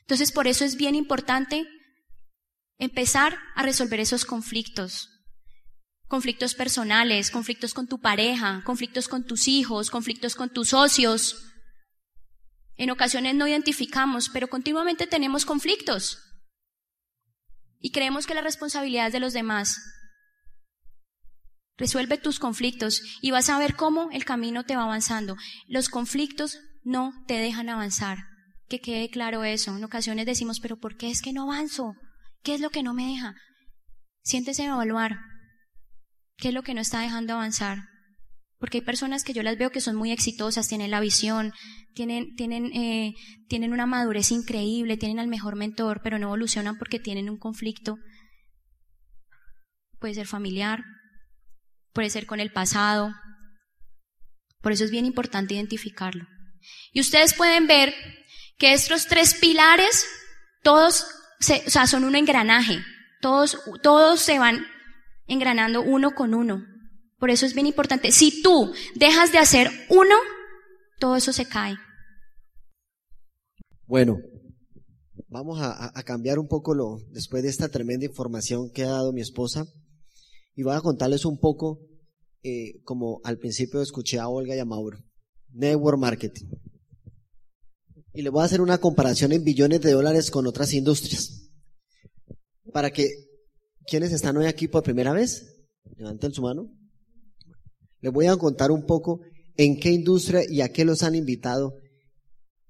Entonces 0.00 0.32
por 0.32 0.46
eso 0.46 0.64
es 0.64 0.76
bien 0.76 0.94
importante 0.94 1.66
empezar 2.78 3.38
a 3.54 3.62
resolver 3.62 4.00
esos 4.00 4.24
conflictos. 4.24 5.10
Conflictos 6.08 6.54
personales, 6.54 7.30
conflictos 7.30 7.74
con 7.74 7.88
tu 7.88 8.00
pareja, 8.00 8.62
conflictos 8.64 9.08
con 9.08 9.24
tus 9.24 9.48
hijos, 9.48 9.90
conflictos 9.90 10.36
con 10.36 10.50
tus 10.50 10.68
socios. 10.68 11.52
En 12.76 12.90
ocasiones 12.90 13.34
no 13.34 13.48
identificamos, 13.48 14.28
pero 14.28 14.48
continuamente 14.48 15.06
tenemos 15.06 15.44
conflictos. 15.44 16.22
Y 17.80 17.90
creemos 17.90 18.26
que 18.26 18.34
la 18.34 18.42
responsabilidad 18.42 19.08
es 19.08 19.12
de 19.12 19.20
los 19.20 19.32
demás. 19.32 19.78
Resuelve 21.78 22.18
tus 22.18 22.38
conflictos 22.38 23.02
y 23.20 23.32
vas 23.32 23.50
a 23.50 23.58
ver 23.58 23.76
cómo 23.76 24.10
el 24.12 24.24
camino 24.24 24.64
te 24.64 24.76
va 24.76 24.84
avanzando. 24.84 25.36
Los 25.68 25.88
conflictos 25.88 26.58
no 26.84 27.12
te 27.26 27.34
dejan 27.34 27.68
avanzar. 27.68 28.18
Que 28.68 28.80
quede 28.80 29.10
claro 29.10 29.44
eso. 29.44 29.76
En 29.76 29.84
ocasiones 29.84 30.26
decimos, 30.26 30.60
pero 30.60 30.78
¿por 30.78 30.96
qué 30.96 31.10
es 31.10 31.20
que 31.20 31.32
no 31.32 31.42
avanzo? 31.42 31.94
¿Qué 32.46 32.54
es 32.54 32.60
lo 32.60 32.70
que 32.70 32.84
no 32.84 32.94
me 32.94 33.08
deja? 33.08 33.34
Siéntese 34.22 34.62
a 34.62 34.74
evaluar. 34.74 35.18
¿Qué 36.36 36.48
es 36.48 36.54
lo 36.54 36.62
que 36.62 36.74
no 36.74 36.80
está 36.80 37.00
dejando 37.00 37.32
avanzar? 37.32 37.78
Porque 38.60 38.78
hay 38.78 38.84
personas 38.84 39.24
que 39.24 39.32
yo 39.32 39.42
las 39.42 39.58
veo 39.58 39.72
que 39.72 39.80
son 39.80 39.96
muy 39.96 40.12
exitosas, 40.12 40.68
tienen 40.68 40.92
la 40.92 41.00
visión, 41.00 41.52
tienen, 41.92 42.36
tienen, 42.36 42.66
eh, 42.66 43.14
tienen 43.48 43.72
una 43.72 43.86
madurez 43.86 44.30
increíble, 44.30 44.96
tienen 44.96 45.18
al 45.18 45.26
mejor 45.26 45.56
mentor, 45.56 46.02
pero 46.04 46.20
no 46.20 46.28
evolucionan 46.28 46.78
porque 46.78 47.00
tienen 47.00 47.28
un 47.28 47.36
conflicto. 47.36 47.96
Puede 49.98 50.14
ser 50.14 50.28
familiar, 50.28 50.84
puede 51.92 52.10
ser 52.10 52.26
con 52.26 52.38
el 52.38 52.52
pasado. 52.52 53.12
Por 54.60 54.70
eso 54.70 54.84
es 54.84 54.92
bien 54.92 55.04
importante 55.04 55.54
identificarlo. 55.54 56.28
Y 56.92 57.00
ustedes 57.00 57.34
pueden 57.34 57.66
ver 57.66 57.92
que 58.56 58.72
estos 58.72 59.08
tres 59.08 59.34
pilares, 59.34 60.06
todos, 60.62 61.15
se, 61.40 61.62
o 61.66 61.70
sea, 61.70 61.86
son 61.86 62.04
un 62.04 62.16
engranaje. 62.16 62.78
Todos, 63.20 63.58
todos 63.82 64.20
se 64.20 64.38
van 64.38 64.66
engranando 65.26 65.82
uno 65.82 66.14
con 66.14 66.34
uno. 66.34 66.64
Por 67.18 67.30
eso 67.30 67.46
es 67.46 67.54
bien 67.54 67.66
importante. 67.66 68.12
Si 68.12 68.42
tú 68.42 68.72
dejas 68.94 69.32
de 69.32 69.38
hacer 69.38 69.70
uno, 69.88 70.14
todo 70.98 71.16
eso 71.16 71.32
se 71.32 71.46
cae. 71.46 71.76
Bueno, 73.86 74.18
vamos 75.28 75.60
a, 75.62 75.92
cambiar 76.04 76.38
un 76.38 76.48
poco 76.48 76.74
lo, 76.74 76.98
después 77.10 77.42
de 77.42 77.48
esta 77.48 77.68
tremenda 77.68 78.04
información 78.06 78.70
que 78.70 78.84
ha 78.84 78.90
dado 78.90 79.12
mi 79.12 79.20
esposa. 79.20 79.66
Y 80.54 80.62
voy 80.62 80.74
a 80.74 80.80
contarles 80.80 81.24
un 81.24 81.38
poco, 81.38 81.80
eh, 82.42 82.80
como 82.84 83.20
al 83.24 83.38
principio 83.38 83.82
escuché 83.82 84.18
a 84.18 84.28
Olga 84.28 84.56
y 84.56 84.58
a 84.58 84.64
Mauro, 84.64 84.98
Network 85.50 85.98
Marketing. 85.98 86.46
Y 88.16 88.22
le 88.22 88.30
voy 88.30 88.40
a 88.40 88.46
hacer 88.46 88.62
una 88.62 88.78
comparación 88.78 89.32
en 89.32 89.44
billones 89.44 89.82
de 89.82 89.92
dólares 89.92 90.30
con 90.30 90.46
otras 90.46 90.72
industrias. 90.72 91.50
Para 92.72 92.90
que, 92.90 93.10
¿quiénes 93.86 94.10
están 94.10 94.38
hoy 94.38 94.46
aquí 94.46 94.68
por 94.68 94.82
primera 94.82 95.12
vez? 95.12 95.66
Levanten 95.98 96.32
su 96.32 96.40
mano. 96.40 96.72
Les 98.00 98.10
voy 98.10 98.24
a 98.24 98.36
contar 98.36 98.70
un 98.70 98.86
poco 98.86 99.20
en 99.58 99.78
qué 99.78 99.90
industria 99.90 100.40
y 100.48 100.62
a 100.62 100.72
qué 100.72 100.86
los 100.86 101.02
han 101.02 101.14
invitado 101.14 101.74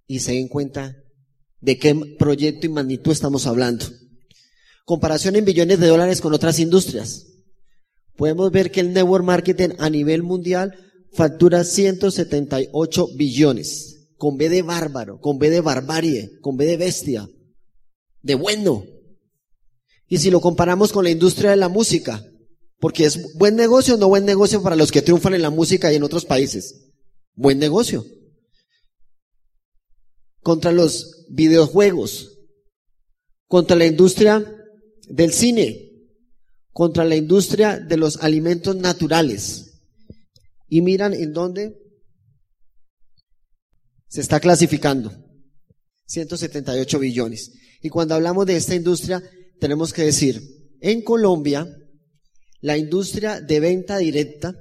y 0.09 0.19
se 0.19 0.33
den 0.33 0.49
cuenta 0.49 0.97
de 1.61 1.79
qué 1.79 1.95
proyecto 2.19 2.67
y 2.67 2.71
magnitud 2.71 3.13
estamos 3.13 3.47
hablando. 3.47 3.87
Comparación 4.85 5.37
en 5.37 5.45
billones 5.45 5.79
de 5.79 5.87
dólares 5.87 6.21
con 6.21 6.35
otras 6.35 6.59
industrias. 6.59 7.25
Podemos 8.17 8.51
ver 8.51 8.73
que 8.73 8.81
el 8.81 8.93
network 8.93 9.25
marketing 9.25 9.71
a 9.79 9.91
nivel 9.91 10.25
mundial 10.25 10.75
factura 11.13 11.63
178 11.63 13.09
billones, 13.17 13.96
con 14.17 14.37
B 14.37 14.49
de 14.49 14.63
bárbaro, 14.63 15.21
con 15.21 15.39
B 15.39 15.51
de 15.51 15.61
barbarie, 15.61 16.39
con 16.41 16.57
B 16.57 16.65
de 16.65 16.77
bestia, 16.77 17.29
de 18.23 18.35
bueno. 18.35 18.85
Y 20.09 20.19
si 20.19 20.31
lo 20.31 20.41
comparamos 20.41 20.93
con 20.93 21.05
la 21.05 21.11
industria 21.11 21.51
de 21.51 21.57
la 21.57 21.69
música, 21.69 22.25
porque 22.79 23.05
es 23.05 23.35
buen 23.35 23.57
negocio 23.57 23.95
o 23.95 23.99
no 23.99 24.09
buen 24.09 24.25
negocio 24.25 24.63
para 24.63 24.77
los 24.77 24.93
que 24.93 25.03
triunfan 25.03 25.35
en 25.35 25.43
la 25.43 25.51
música 25.51 25.93
y 25.93 25.97
en 25.97 26.03
otros 26.03 26.25
países. 26.25 26.93
Buen 27.35 27.59
negocio. 27.59 28.05
Contra 30.43 30.73
los 30.73 31.27
videojuegos, 31.29 32.39
contra 33.49 33.77
la 33.77 33.87
industria 33.87 34.45
del 35.09 35.33
cine, 35.33 35.91
contra 36.73 37.05
la 37.05 37.17
industria 37.17 37.79
de 37.79 37.97
los 37.97 38.19
alimentos 38.19 38.77
naturales. 38.77 39.81
Y 40.69 40.83
miran 40.83 41.15
en 41.15 41.33
dónde 41.33 41.86
se 44.09 44.21
está 44.21 44.41
clasificando. 44.41 45.13
178 46.07 46.99
billones. 46.99 47.53
Y 47.83 47.89
cuando 47.89 48.15
hablamos 48.15 48.47
de 48.47 48.57
esta 48.57 48.75
industria, 48.75 49.23
tenemos 49.59 49.93
que 49.93 50.03
decir, 50.03 50.41
en 50.81 51.03
Colombia, 51.03 51.67
la 52.61 52.79
industria 52.79 53.41
de 53.41 53.61
venta 53.61 53.99
directa 53.99 54.55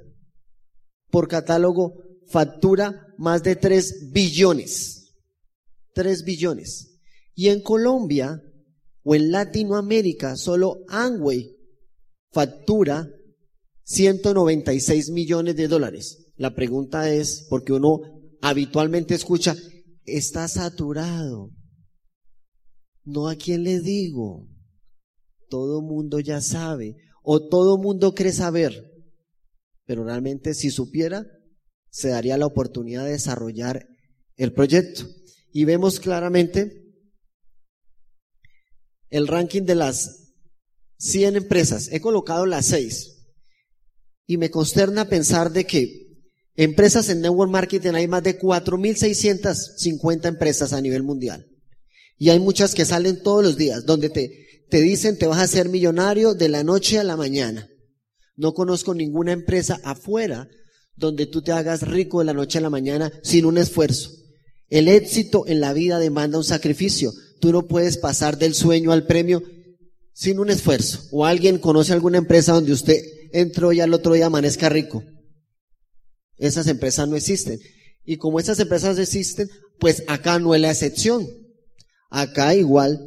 por 1.10 1.28
catálogo 1.28 1.94
factura 2.26 3.06
más 3.16 3.42
de 3.42 3.56
3 3.56 4.12
billones. 4.12 5.14
3 5.94 6.24
billones. 6.24 6.98
Y 7.34 7.48
en 7.48 7.62
Colombia 7.62 8.42
o 9.02 9.14
en 9.14 9.30
Latinoamérica, 9.30 10.36
solo 10.36 10.84
Amway 10.88 11.54
factura 12.32 13.08
196 13.84 15.10
millones 15.10 15.56
de 15.56 15.68
dólares. 15.68 16.32
La 16.36 16.54
pregunta 16.54 17.10
es, 17.10 17.46
porque 17.48 17.72
uno 17.72 18.15
habitualmente 18.40 19.14
escucha, 19.14 19.56
está 20.04 20.48
saturado. 20.48 21.50
No 23.04 23.28
a 23.28 23.36
quién 23.36 23.62
le 23.64 23.80
digo. 23.80 24.48
Todo 25.48 25.80
mundo 25.80 26.18
ya 26.20 26.40
sabe 26.40 26.96
o 27.22 27.48
todo 27.48 27.78
mundo 27.78 28.14
cree 28.14 28.32
saber, 28.32 28.84
pero 29.84 30.04
realmente 30.04 30.54
si 30.54 30.70
supiera, 30.70 31.26
se 31.90 32.08
daría 32.08 32.38
la 32.38 32.46
oportunidad 32.46 33.04
de 33.04 33.12
desarrollar 33.12 33.86
el 34.36 34.52
proyecto. 34.52 35.06
Y 35.52 35.64
vemos 35.64 35.98
claramente 35.98 36.84
el 39.10 39.26
ranking 39.26 39.62
de 39.62 39.74
las 39.74 40.34
100 40.98 41.36
empresas. 41.36 41.88
He 41.90 42.00
colocado 42.00 42.46
las 42.46 42.66
6. 42.66 43.12
Y 44.26 44.36
me 44.36 44.50
consterna 44.50 45.08
pensar 45.08 45.52
de 45.52 45.64
que 45.64 46.05
empresas 46.56 47.08
en 47.08 47.20
network 47.20 47.50
marketing 47.50 47.92
hay 47.94 48.08
más 48.08 48.22
de 48.22 48.38
4.650 48.38 50.26
empresas 50.26 50.72
a 50.72 50.80
nivel 50.80 51.02
mundial. 51.02 51.46
Y 52.18 52.30
hay 52.30 52.38
muchas 52.40 52.74
que 52.74 52.84
salen 52.84 53.22
todos 53.22 53.44
los 53.44 53.56
días, 53.56 53.84
donde 53.84 54.08
te, 54.08 54.64
te 54.70 54.80
dicen 54.80 55.18
te 55.18 55.26
vas 55.26 55.40
a 55.40 55.46
ser 55.46 55.68
millonario 55.68 56.34
de 56.34 56.48
la 56.48 56.64
noche 56.64 56.98
a 56.98 57.04
la 57.04 57.16
mañana. 57.16 57.68
No 58.36 58.54
conozco 58.54 58.94
ninguna 58.94 59.32
empresa 59.32 59.80
afuera 59.84 60.48
donde 60.96 61.26
tú 61.26 61.42
te 61.42 61.52
hagas 61.52 61.82
rico 61.82 62.20
de 62.20 62.24
la 62.24 62.32
noche 62.32 62.58
a 62.58 62.62
la 62.62 62.70
mañana 62.70 63.12
sin 63.22 63.44
un 63.44 63.58
esfuerzo. 63.58 64.10
El 64.68 64.88
éxito 64.88 65.46
en 65.46 65.60
la 65.60 65.72
vida 65.72 65.98
demanda 65.98 66.38
un 66.38 66.44
sacrificio. 66.44 67.12
Tú 67.40 67.52
no 67.52 67.66
puedes 67.66 67.98
pasar 67.98 68.38
del 68.38 68.54
sueño 68.54 68.92
al 68.92 69.06
premio 69.06 69.42
sin 70.12 70.38
un 70.38 70.50
esfuerzo. 70.50 71.00
O 71.12 71.24
alguien 71.24 71.58
conoce 71.58 71.92
alguna 71.92 72.18
empresa 72.18 72.52
donde 72.52 72.72
usted 72.72 72.96
entró 73.32 73.72
y 73.72 73.80
al 73.80 73.92
otro 73.92 74.14
día 74.14 74.26
amanezca 74.26 74.68
rico. 74.68 75.04
Esas 76.38 76.66
empresas 76.66 77.08
no 77.08 77.16
existen. 77.16 77.58
Y 78.04 78.18
como 78.18 78.38
esas 78.38 78.58
empresas 78.60 78.98
existen, 78.98 79.48
pues 79.78 80.04
acá 80.06 80.38
no 80.38 80.54
es 80.54 80.60
la 80.60 80.70
excepción. 80.70 81.26
Acá 82.10 82.54
igual 82.54 83.00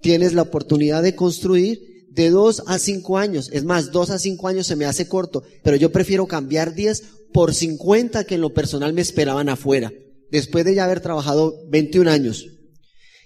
tienes 0.00 0.32
la 0.32 0.42
oportunidad 0.42 1.02
de 1.02 1.14
construir 1.14 1.90
de 2.10 2.30
dos 2.30 2.62
a 2.66 2.78
cinco 2.78 3.18
años. 3.18 3.50
Es 3.52 3.64
más, 3.64 3.92
dos 3.92 4.10
a 4.10 4.18
cinco 4.18 4.48
años 4.48 4.66
se 4.66 4.76
me 4.76 4.84
hace 4.84 5.08
corto, 5.08 5.42
pero 5.62 5.76
yo 5.76 5.92
prefiero 5.92 6.26
cambiar 6.26 6.74
diez 6.74 7.02
por 7.32 7.54
cincuenta 7.54 8.24
que 8.24 8.34
en 8.34 8.40
lo 8.40 8.52
personal 8.52 8.92
me 8.92 9.02
esperaban 9.02 9.48
afuera, 9.48 9.92
después 10.30 10.64
de 10.64 10.74
ya 10.74 10.84
haber 10.84 11.00
trabajado 11.00 11.54
21 11.68 12.10
años. 12.10 12.46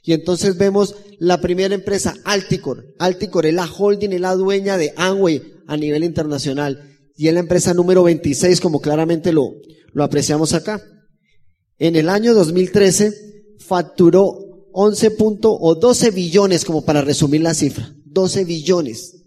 Y 0.02 0.12
entonces 0.12 0.58
vemos 0.58 0.96
la 1.18 1.40
primera 1.40 1.74
empresa, 1.74 2.14
Alticor. 2.24 2.84
Alticor 2.98 3.46
es 3.46 3.54
la 3.54 3.64
holding, 3.64 4.10
es 4.10 4.20
la 4.20 4.34
dueña 4.34 4.76
de 4.76 4.92
Amway 4.96 5.54
a 5.66 5.78
nivel 5.78 6.04
internacional. 6.04 6.93
Y 7.16 7.28
es 7.28 7.34
la 7.34 7.40
empresa 7.40 7.74
número 7.74 8.02
26, 8.02 8.60
como 8.60 8.80
claramente 8.80 9.32
lo, 9.32 9.54
lo 9.92 10.04
apreciamos 10.04 10.52
acá. 10.52 10.82
En 11.78 11.96
el 11.96 12.08
año 12.08 12.34
2013 12.34 13.12
facturó 13.58 14.38
11 14.72 15.10
punto 15.12 15.52
o 15.52 15.76
12 15.76 16.10
billones, 16.10 16.64
como 16.64 16.84
para 16.84 17.02
resumir 17.02 17.40
la 17.40 17.54
cifra, 17.54 17.94
12 18.06 18.44
billones. 18.44 19.22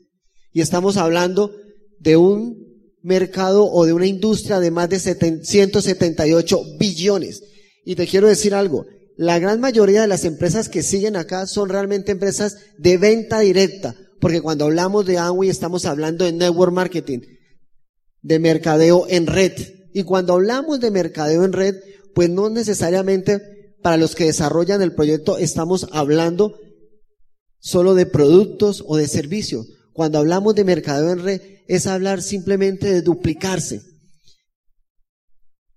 Y 0.52 0.62
estamos 0.62 0.98
hablando 0.98 1.52
de 2.00 2.18
un 2.18 2.68
mercado 3.02 3.66
o 3.72 3.86
de 3.86 3.94
una 3.94 4.08
industria 4.08 4.60
de 4.60 4.72
más 4.72 4.90
de 4.90 5.00
178 5.00 6.62
billones. 6.78 7.44
Y 7.86 7.96
te 7.96 8.08
quiero 8.08 8.28
decir 8.28 8.54
algo, 8.54 8.86
la 9.16 9.40
gran 9.40 9.62
mayoría 9.62 10.02
de 10.02 10.08
las 10.08 10.26
empresas 10.26 10.68
que 10.68 10.84
siguen 10.84 11.16
acá 11.16 11.48
son 11.48 11.70
realmente 11.70 12.12
empresas 12.12 12.58
de 12.78 12.98
venta 12.98 13.40
directa, 13.40 13.96
porque 14.20 14.42
cuando 14.42 14.66
hablamos 14.66 15.06
de 15.06 15.18
Amway 15.18 15.50
estamos 15.50 15.86
hablando 15.86 16.26
de 16.26 16.34
network 16.34 16.74
marketing, 16.74 17.20
de 18.22 18.40
mercadeo 18.40 19.06
en 19.10 19.28
red. 19.28 19.54
Y 19.94 20.04
cuando 20.04 20.34
hablamos 20.34 20.80
de 20.80 20.92
mercadeo 20.92 21.44
en 21.44 21.54
red, 21.54 21.76
pues 22.14 22.30
no 22.30 22.50
necesariamente 22.50 23.76
para 23.82 23.98
los 23.98 24.16
que 24.16 24.26
desarrollan 24.26 24.82
el 24.82 24.94
proyecto 24.94 25.38
estamos 25.38 25.88
hablando 25.92 26.60
solo 27.60 27.94
de 27.94 28.06
productos 28.06 28.84
o 28.86 28.98
de 28.98 29.08
servicios. 29.08 29.68
Cuando 29.94 30.20
hablamos 30.20 30.56
de 30.56 30.64
mercadeo 30.64 31.12
en 31.12 31.24
red 31.24 31.42
es 31.68 31.88
hablar 31.88 32.22
simplemente 32.22 32.92
de 32.92 33.02
duplicarse, 33.02 33.82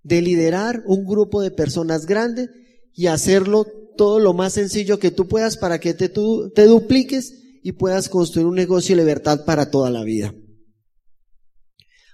de 0.02 0.22
liderar 0.22 0.82
un 0.86 1.04
grupo 1.04 1.42
de 1.42 1.50
personas 1.50 2.06
grandes 2.06 2.48
y 2.94 3.06
hacerlo 3.06 3.66
todo 3.96 4.18
lo 4.18 4.32
más 4.32 4.54
sencillo 4.54 4.98
que 4.98 5.10
tú 5.10 5.26
puedas 5.28 5.56
para 5.56 5.78
que 5.78 5.94
te, 5.94 6.08
te 6.08 6.64
dupliques 6.64 7.34
y 7.62 7.72
puedas 7.72 8.08
construir 8.08 8.46
un 8.46 8.54
negocio 8.54 8.96
de 8.96 9.02
libertad 9.02 9.44
para 9.44 9.70
toda 9.70 9.90
la 9.90 10.04
vida. 10.04 10.34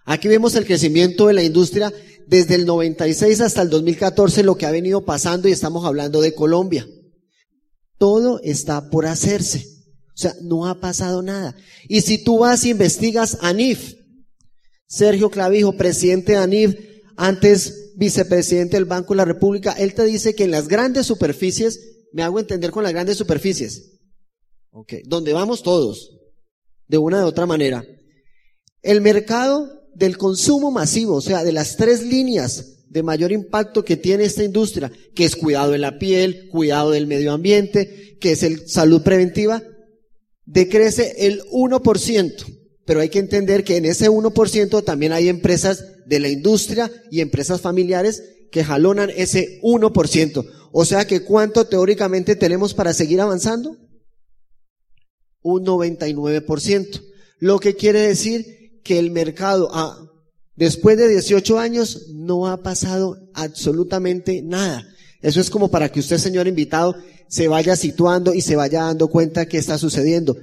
Aquí 0.07 0.29
vemos 0.29 0.55
el 0.55 0.65
crecimiento 0.65 1.27
de 1.27 1.35
la 1.35 1.43
industria 1.43 1.93
desde 2.29 2.55
el 2.55 2.65
96 2.65 3.41
hasta 3.41 3.63
el 3.63 3.71
2014, 3.71 4.45
lo 4.45 4.57
que 4.57 4.65
ha 4.65 4.71
venido 4.71 5.05
pasando 5.05 5.49
y 5.49 5.53
estamos 5.53 5.85
hablando 5.85 6.21
de 6.21 6.33
Colombia. 6.33 6.87
Todo 7.99 8.41
está 8.43 8.89
por 8.89 9.07
hacerse. 9.07 9.67
O 10.15 10.19
sea, 10.19 10.35
no 10.43 10.67
ha 10.67 10.81
pasado 10.81 11.23
nada. 11.23 11.57
Y 11.89 12.03
si 12.03 12.23
tú 12.23 12.39
vas 12.39 12.65
y 12.65 12.71
investigas 12.71 13.39
a 13.41 13.49
ANIF, 13.49 13.95
Sergio 14.87 15.29
Clavijo, 15.29 15.77
presidente 15.77 16.33
de 16.33 16.39
ANIF, 16.39 16.77
antes 17.17 17.93
vicepresidente 17.97 18.77
del 18.77 18.85
Banco 18.85 19.13
de 19.13 19.19
la 19.19 19.25
República, 19.25 19.73
él 19.73 19.95
te 19.95 20.05
dice 20.05 20.37
que 20.37 20.45
en 20.45 20.53
las 20.53 20.69
grandes 20.69 21.07
superficies, 21.07 21.81
me 22.13 22.23
hago 22.23 22.39
entender 22.39 22.71
con 22.71 22.85
las 22.85 22.93
grandes 22.93 23.17
superficies, 23.17 23.99
ok, 24.71 24.95
donde 25.05 25.33
vamos 25.33 25.63
todos, 25.63 26.17
de 26.87 26.99
una 26.99 27.25
u 27.25 27.27
otra 27.27 27.47
manera, 27.47 27.85
el 28.83 29.01
mercado 29.01 29.77
del 29.97 30.19
consumo 30.19 30.71
masivo, 30.71 31.17
o 31.17 31.21
sea, 31.21 31.43
de 31.43 31.53
las 31.53 31.77
tres 31.77 32.03
líneas 32.03 32.85
de 32.89 33.03
mayor 33.03 33.33
impacto 33.33 33.85
que 33.85 33.97
tiene 33.97 34.25
esta 34.25 34.45
industria, 34.45 34.93
que 35.15 35.25
es 35.25 35.37
cuidado 35.37 35.73
de 35.73 35.79
la 35.79 35.99
piel, 35.99 36.49
cuidado 36.51 36.91
del 36.91 37.07
medio 37.07 37.33
ambiente, 37.33 38.17
que 38.21 38.33
es 38.33 38.43
el 38.43 38.69
salud 38.69 39.03
preventiva, 39.03 39.63
decrece 40.45 41.27
el 41.27 41.43
1%. 41.51 42.45
Pero 42.85 43.01
hay 43.01 43.09
que 43.09 43.19
entender 43.19 43.65
que 43.65 43.77
en 43.77 43.87
ese 43.87 44.09
1% 44.09 44.85
también 44.85 45.13
hay 45.13 45.29
empresas 45.29 45.85
de 46.07 46.21
la 46.21 46.29
industria 46.29 46.93
y 47.11 47.21
empresas 47.21 47.61
familiares 47.61 48.23
que 48.53 48.65
jalonan 48.65 49.11
ese 49.11 49.61
1%. 49.63 50.47
O 50.73 50.85
sea 50.85 51.07
que 51.07 51.21
¿cuánto 51.23 51.67
teóricamente 51.67 52.37
tenemos 52.37 52.75
para 52.75 52.93
seguir 52.93 53.21
avanzando? 53.21 53.77
Un 55.43 55.65
99%. 55.65 57.03
Lo 57.39 57.59
que 57.59 57.75
quiere 57.75 58.01
decir 58.01 58.66
que 58.87 58.99
el 58.99 59.11
mercado, 59.11 59.69
ah, 59.73 59.99
después 60.55 60.97
de 60.97 61.09
18 61.09 61.59
años, 61.59 62.07
no 62.15 62.47
ha 62.47 62.63
pasado 62.63 63.19
absolutamente 63.35 64.43
nada. 64.43 64.87
Eso 65.21 65.41
es 65.41 65.51
como 65.51 65.71
para 65.71 65.91
que 65.91 66.01
usted, 66.01 66.19
señor 66.19 66.47
invitado, 66.47 66.95
se 67.29 67.49
vaya 67.49 67.75
situando 67.75 68.33
y 68.33 68.41
se 68.41 68.55
vaya 68.55 68.83
dando 68.83 69.09
cuenta 69.09 69.47
que 69.47 69.59
está 69.59 69.77
sucediendo. 69.77 70.37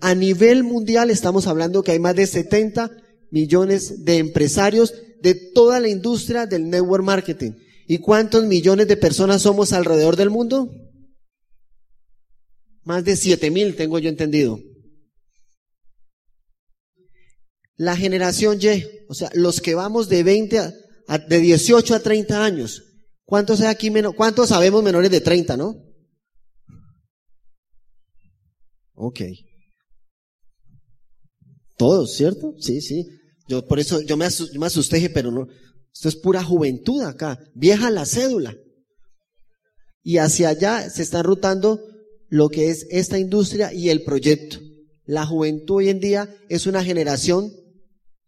A 0.00 0.14
nivel 0.14 0.62
mundial 0.62 1.10
estamos 1.10 1.46
hablando 1.46 1.82
que 1.82 1.92
hay 1.92 1.98
más 1.98 2.14
de 2.14 2.26
70 2.26 2.90
millones 3.30 4.04
de 4.04 4.18
empresarios 4.18 4.92
de 5.22 5.34
toda 5.34 5.80
la 5.80 5.88
industria 5.88 6.44
del 6.46 6.68
network 6.68 7.02
marketing. 7.02 7.52
¿Y 7.88 7.98
cuántos 7.98 8.44
millones 8.44 8.88
de 8.88 8.96
personas 8.98 9.42
somos 9.42 9.72
alrededor 9.72 10.16
del 10.16 10.28
mundo? 10.28 10.70
Más 12.84 13.04
de 13.04 13.16
7 13.16 13.50
mil, 13.50 13.74
tengo 13.74 13.98
yo 13.98 14.10
entendido. 14.10 14.60
La 17.76 17.96
generación 17.96 18.58
Y, 18.60 18.84
o 19.08 19.14
sea, 19.14 19.30
los 19.34 19.60
que 19.60 19.74
vamos 19.74 20.08
de 20.08 20.22
20 20.22 20.58
a, 21.08 21.18
de 21.18 21.38
18 21.38 21.94
a 21.94 22.00
30 22.00 22.44
años. 22.44 22.82
¿Cuántos 23.24 23.60
hay 23.60 23.68
aquí 23.68 23.90
menos? 23.90 24.14
¿Cuántos 24.14 24.48
sabemos 24.48 24.82
menores 24.82 25.10
de 25.10 25.20
30, 25.20 25.56
no? 25.56 25.76
Ok. 28.94 29.20
Todos, 31.76 32.14
¿cierto? 32.14 32.54
Sí, 32.58 32.80
sí. 32.80 33.06
Yo 33.48 33.66
por 33.66 33.78
eso 33.78 34.00
yo 34.00 34.16
me, 34.16 34.24
asusté, 34.24 35.10
pero 35.10 35.30
no. 35.30 35.46
Esto 35.92 36.08
es 36.08 36.16
pura 36.16 36.42
juventud 36.42 37.02
acá. 37.02 37.38
Vieja 37.54 37.90
la 37.90 38.06
cédula. 38.06 38.56
Y 40.02 40.18
hacia 40.18 40.50
allá 40.50 40.88
se 40.88 41.02
está 41.02 41.22
rotando 41.22 41.80
lo 42.28 42.48
que 42.48 42.70
es 42.70 42.86
esta 42.90 43.18
industria 43.18 43.72
y 43.72 43.90
el 43.90 44.02
proyecto. 44.02 44.58
La 45.04 45.26
juventud 45.26 45.76
hoy 45.76 45.88
en 45.88 46.00
día 46.00 46.34
es 46.48 46.66
una 46.66 46.82
generación, 46.82 47.52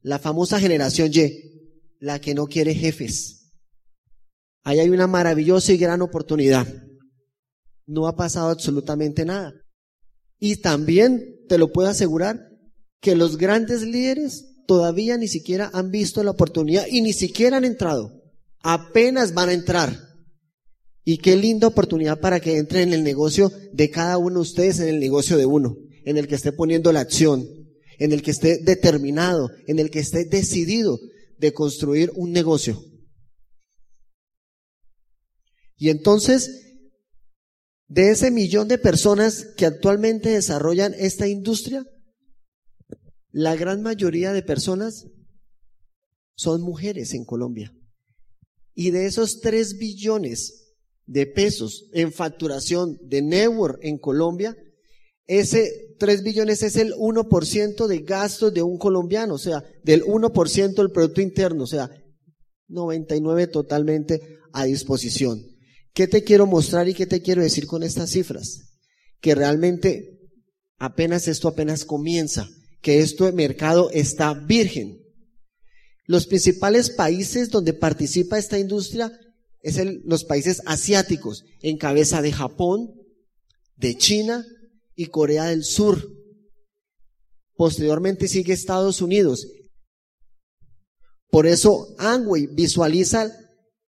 la 0.03 0.19
famosa 0.19 0.61
generación 0.61 1.11
Y, 1.13 1.49
la 2.01 2.21
que 2.21 2.35
no 2.35 2.47
quiere 2.47 2.75
jefes. 2.75 3.53
Ahí 4.63 4.81
hay 4.81 4.91
una 4.91 5.07
maravillosa 5.07 5.73
y 5.73 5.79
gran 5.79 6.03
oportunidad. 6.03 6.67
No 7.87 8.07
ha 8.07 8.17
pasado 8.17 8.51
absolutamente 8.51 9.25
nada. 9.25 9.55
Y 10.39 10.57
también 10.57 11.37
te 11.49 11.59
lo 11.59 11.73
puedo 11.73 11.89
asegurar 11.89 12.49
que 13.01 13.17
los 13.17 13.39
grandes 13.39 13.83
líderes 13.83 14.45
todavía 14.67 15.17
ni 15.17 15.29
siquiera 15.29 15.71
han 15.73 15.91
visto 15.91 16.23
la 16.23 16.33
oportunidad 16.33 16.87
y 16.89 17.01
ni 17.01 17.13
siquiera 17.13 17.57
han 17.57 17.65
entrado. 17.65 18.13
Apenas 18.61 19.33
van 19.35 19.49
a 19.49 19.55
entrar. 19.55 19.99
Y 21.05 21.19
qué 21.19 21.37
linda 21.37 21.67
oportunidad 21.67 22.21
para 22.21 22.39
que 22.39 22.59
entre 22.59 22.83
en 22.83 22.93
el 22.93 23.03
negocio 23.03 23.51
de 23.73 23.91
cada 23.91 24.19
uno 24.19 24.37
de 24.37 24.43
ustedes, 24.43 24.79
en 24.81 24.89
el 24.89 25.01
negocio 25.01 25.39
de 25.39 25.47
uno, 25.47 25.79
en 26.05 26.19
el 26.19 26.29
que 26.29 26.35
esté 26.35 26.53
poniendo 26.53 26.93
la 26.93 27.01
acción, 27.01 27.49
en 27.99 28.13
el 28.13 28.23
que 28.23 28.31
esté 28.31 28.59
determinado, 28.59 29.51
en 29.67 29.79
el 29.79 29.91
que 29.91 29.99
esté 29.99 30.25
decidido 30.25 30.99
de 31.39 31.53
construir 31.53 32.11
un 32.15 32.33
negocio. 32.33 32.83
Y 35.77 35.91
entonces, 35.91 36.77
de 37.87 38.11
ese 38.11 38.31
millón 38.31 38.69
de 38.69 38.79
personas 38.79 39.47
que 39.57 39.67
actualmente 39.67 40.31
desarrollan 40.31 40.95
esta 40.99 41.29
industria, 41.29 41.87
la 43.31 43.55
gran 43.55 43.83
mayoría 43.83 44.33
de 44.33 44.43
personas 44.43 45.07
son 46.35 46.63
mujeres 46.63 47.15
en 47.15 47.25
Colombia. 47.25 47.73
Y 48.75 48.91
de 48.91 49.07
esos 49.07 49.41
3 49.41 49.79
billones 49.79 50.75
de 51.07 51.27
pesos 51.27 51.89
en 51.93 52.13
facturación 52.13 52.99
de 53.03 53.23
network 53.23 53.79
en 53.83 53.99
Colombia, 53.99 54.57
ese 55.29 55.95
3 55.99 56.23
billones 56.23 56.63
es 56.63 56.77
el 56.77 56.95
1% 56.95 57.87
de 57.87 57.99
gastos 57.99 58.53
de 58.53 58.63
un 58.63 58.79
colombiano, 58.79 59.35
o 59.35 59.39
sea, 59.39 59.63
del 59.85 60.03
1% 60.03 60.75
del 60.75 60.91
Producto 60.91 61.21
Interno, 61.21 61.65
o 61.65 61.67
sea, 61.67 61.91
99 62.69 63.47
totalmente 63.49 64.39
a 64.53 64.65
disposición. 64.65 65.45
¿Qué 65.93 66.09
te 66.09 66.25
quiero 66.25 66.47
mostrar 66.47 66.89
y 66.89 66.95
qué 66.95 67.07
te 67.07 67.21
quiero 67.21 67.43
decir 67.43 67.67
con 67.67 67.83
estas 67.83 68.11
cifras? 68.11 68.81
Que 69.21 69.35
realmente 69.35 70.19
apenas 70.79 71.29
esto 71.29 71.49
apenas 71.49 71.85
comienza 71.85 72.49
que 72.81 73.01
este 73.01 73.31
mercado 73.33 73.91
está 73.91 74.33
virgen. 74.33 74.99
Los 76.07 76.27
principales 76.27 76.89
países 76.89 77.51
donde 77.51 77.75
participa 77.75 78.39
esta 78.39 78.59
industria 78.59 79.13
es 79.61 79.79
los 80.05 80.25
países 80.25 80.63
asiáticos, 80.65 81.45
en 81.61 81.77
cabeza 81.77 82.23
de 82.23 82.33
Japón, 82.33 82.95
de 83.77 83.95
China 83.97 84.47
y 84.99 85.07
Corea 85.07 85.45
del 85.45 85.63
Sur. 85.63 86.13
Posteriormente 87.55 88.27
sigue 88.27 88.53
Estados 88.53 89.01
Unidos. 89.01 89.47
Por 91.31 91.47
eso 91.47 91.95
Angway 91.99 92.49
visualiza 92.49 93.31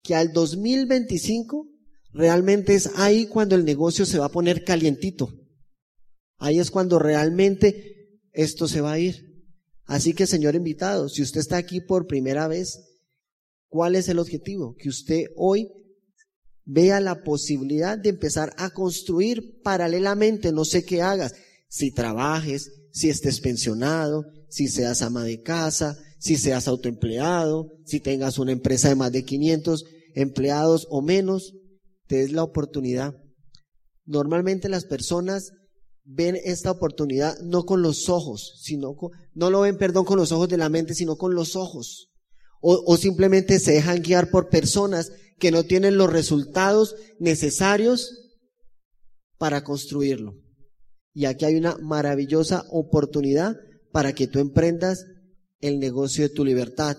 que 0.03 0.13
al 0.13 0.31
2025 0.33 1.67
realmente 2.11 2.75
es 2.75 2.91
ahí 2.95 3.25
cuando 3.25 3.55
el 3.55 3.65
negocio 3.65 4.05
se 4.05 4.19
va 4.19 4.25
a 4.25 4.31
poner 4.31 4.63
calientito. 4.63 5.33
Ahí 6.37 6.59
es 6.59 6.69
cuando 6.69 6.99
realmente 6.99 8.21
esto 8.31 8.67
se 8.67 8.81
va 8.81 8.91
a 8.91 8.99
ir. 8.99 9.47
Así 9.85 10.13
que, 10.13 10.27
señor 10.27 10.53
invitado, 10.53 11.09
si 11.09 11.23
usted 11.23 11.39
está 11.39 11.57
aquí 11.57 11.81
por 11.81 12.05
primera 12.05 12.47
vez, 12.47 12.79
¿cuál 13.67 13.95
es 13.95 14.09
el 14.09 14.19
objetivo? 14.19 14.75
Que 14.77 14.89
usted 14.89 15.25
hoy 15.35 15.71
vea 16.71 16.99
la 16.99 17.23
posibilidad 17.23 17.97
de 17.97 18.09
empezar 18.09 18.53
a 18.57 18.69
construir 18.69 19.59
paralelamente, 19.63 20.51
no 20.51 20.65
sé 20.65 20.85
qué 20.85 21.01
hagas, 21.01 21.33
si 21.67 21.91
trabajes, 21.91 22.71
si 22.91 23.09
estés 23.09 23.41
pensionado, 23.41 24.25
si 24.49 24.67
seas 24.67 25.01
ama 25.01 25.23
de 25.23 25.41
casa, 25.41 25.97
si 26.19 26.37
seas 26.37 26.67
autoempleado, 26.67 27.71
si 27.85 27.99
tengas 27.99 28.37
una 28.37 28.51
empresa 28.51 28.89
de 28.89 28.95
más 28.95 29.11
de 29.11 29.25
500 29.25 29.83
empleados 30.13 30.85
o 30.91 31.01
menos, 31.01 31.55
te 32.05 32.21
es 32.21 32.31
la 32.31 32.43
oportunidad. 32.43 33.15
Normalmente 34.05 34.69
las 34.69 34.85
personas 34.85 35.51
ven 36.03 36.37
esta 36.43 36.69
oportunidad 36.69 37.39
no 37.39 37.63
con 37.63 37.81
los 37.81 38.09
ojos, 38.09 38.61
sino 38.61 38.95
con, 38.95 39.09
no 39.33 39.49
lo 39.49 39.61
ven, 39.61 39.77
perdón, 39.79 40.05
con 40.05 40.19
los 40.19 40.31
ojos 40.31 40.49
de 40.49 40.57
la 40.57 40.69
mente, 40.69 40.93
sino 40.93 41.17
con 41.17 41.33
los 41.33 41.55
ojos. 41.55 42.11
O, 42.61 42.83
o 42.85 42.97
simplemente 42.97 43.57
se 43.57 43.71
dejan 43.71 44.03
guiar 44.03 44.29
por 44.29 44.49
personas 44.49 45.11
que 45.39 45.51
no 45.51 45.63
tienen 45.63 45.97
los 45.97 46.11
resultados 46.11 46.95
necesarios 47.19 48.37
para 49.37 49.63
construirlo. 49.63 50.35
Y 51.13 51.25
aquí 51.25 51.45
hay 51.45 51.55
una 51.55 51.77
maravillosa 51.77 52.65
oportunidad 52.69 53.57
para 53.91 54.13
que 54.13 54.27
tú 54.27 54.39
emprendas 54.39 55.05
el 55.59 55.79
negocio 55.79 56.23
de 56.23 56.33
tu 56.33 56.45
libertad. 56.45 56.97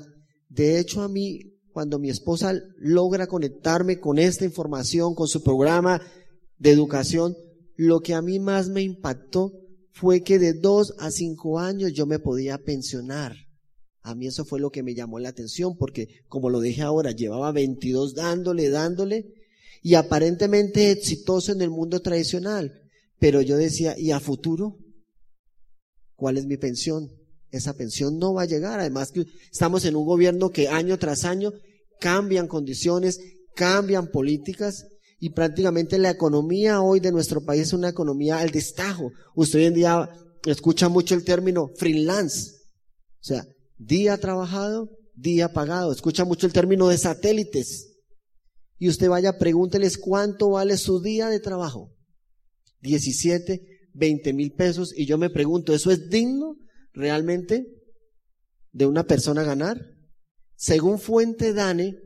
De 0.48 0.79
hecho, 0.79 1.03
a 1.03 1.09
mí, 1.09 1.59
cuando 1.72 1.98
mi 1.98 2.11
esposa 2.11 2.55
logra 2.79 3.26
conectarme 3.26 4.00
con 4.00 4.18
esta 4.18 4.44
información, 4.44 5.14
con 5.14 5.29
su 5.29 5.42
programa 5.42 6.00
de 6.59 6.70
educación, 6.70 7.37
lo 7.76 8.00
que 8.00 8.14
a 8.14 8.22
mí 8.22 8.40
más 8.40 8.68
me 8.68 8.83
impactó 8.83 9.53
fue 9.92 10.22
que 10.22 10.38
de 10.38 10.55
dos 10.55 10.94
a 10.98 11.11
cinco 11.11 11.59
años 11.59 11.92
yo 11.92 12.07
me 12.07 12.18
podía 12.18 12.59
pensionar. 12.59 13.37
A 14.02 14.14
mí 14.14 14.26
eso 14.26 14.44
fue 14.44 14.60
lo 14.60 14.70
que 14.70 14.82
me 14.82 14.94
llamó 14.94 15.18
la 15.18 15.28
atención 15.28 15.76
porque, 15.76 16.08
como 16.28 16.48
lo 16.48 16.60
dije 16.60 16.82
ahora, 16.82 17.10
llevaba 17.10 17.52
22 17.52 18.14
dándole, 18.14 18.70
dándole 18.70 19.34
y 19.82 19.94
aparentemente 19.94 20.90
exitoso 20.90 21.52
en 21.52 21.62
el 21.62 21.70
mundo 21.70 22.00
tradicional. 22.00 22.72
Pero 23.18 23.42
yo 23.42 23.56
decía, 23.56 23.98
¿y 23.98 24.12
a 24.12 24.20
futuro? 24.20 24.78
¿Cuál 26.14 26.38
es 26.38 26.46
mi 26.46 26.56
pensión? 26.56 27.10
Esa 27.50 27.74
pensión 27.74 28.18
no 28.18 28.32
va 28.32 28.42
a 28.42 28.46
llegar. 28.46 28.80
Además 28.80 29.12
que 29.12 29.26
estamos 29.52 29.84
en 29.84 29.96
un 29.96 30.06
gobierno 30.06 30.50
que 30.50 30.68
año 30.68 30.98
tras 30.98 31.24
año 31.24 31.52
cambian 32.00 32.48
condiciones, 32.48 33.20
cambian 33.54 34.10
políticas 34.10 34.86
y 35.18 35.30
prácticamente 35.30 35.98
la 35.98 36.10
economía 36.10 36.80
hoy 36.80 37.00
de 37.00 37.12
nuestro 37.12 37.44
país 37.44 37.62
es 37.62 37.72
una 37.74 37.90
economía 37.90 38.38
al 38.38 38.50
destajo. 38.50 39.10
Usted 39.34 39.58
hoy 39.58 39.64
en 39.66 39.74
día 39.74 40.08
escucha 40.46 40.88
mucho 40.88 41.14
el 41.14 41.24
término 41.24 41.68
freelance, 41.76 42.52
o 43.20 43.24
sea, 43.24 43.46
día 43.80 44.18
trabajado, 44.18 44.90
día 45.14 45.52
pagado. 45.52 45.92
Escucha 45.92 46.24
mucho 46.24 46.46
el 46.46 46.52
término 46.52 46.88
de 46.88 46.98
satélites. 46.98 47.96
Y 48.78 48.88
usted 48.88 49.08
vaya, 49.08 49.38
pregúnteles 49.38 49.98
cuánto 49.98 50.50
vale 50.50 50.76
su 50.76 51.00
día 51.00 51.28
de 51.28 51.40
trabajo. 51.40 51.92
17, 52.80 53.88
20 53.94 54.32
mil 54.32 54.52
pesos. 54.52 54.92
Y 54.96 55.06
yo 55.06 55.18
me 55.18 55.30
pregunto, 55.30 55.74
¿eso 55.74 55.90
es 55.90 56.08
digno 56.08 56.56
realmente 56.92 57.66
de 58.72 58.86
una 58.86 59.04
persona 59.04 59.42
ganar? 59.42 59.78
Según 60.56 60.98
Fuente 60.98 61.52
Dane, 61.52 61.96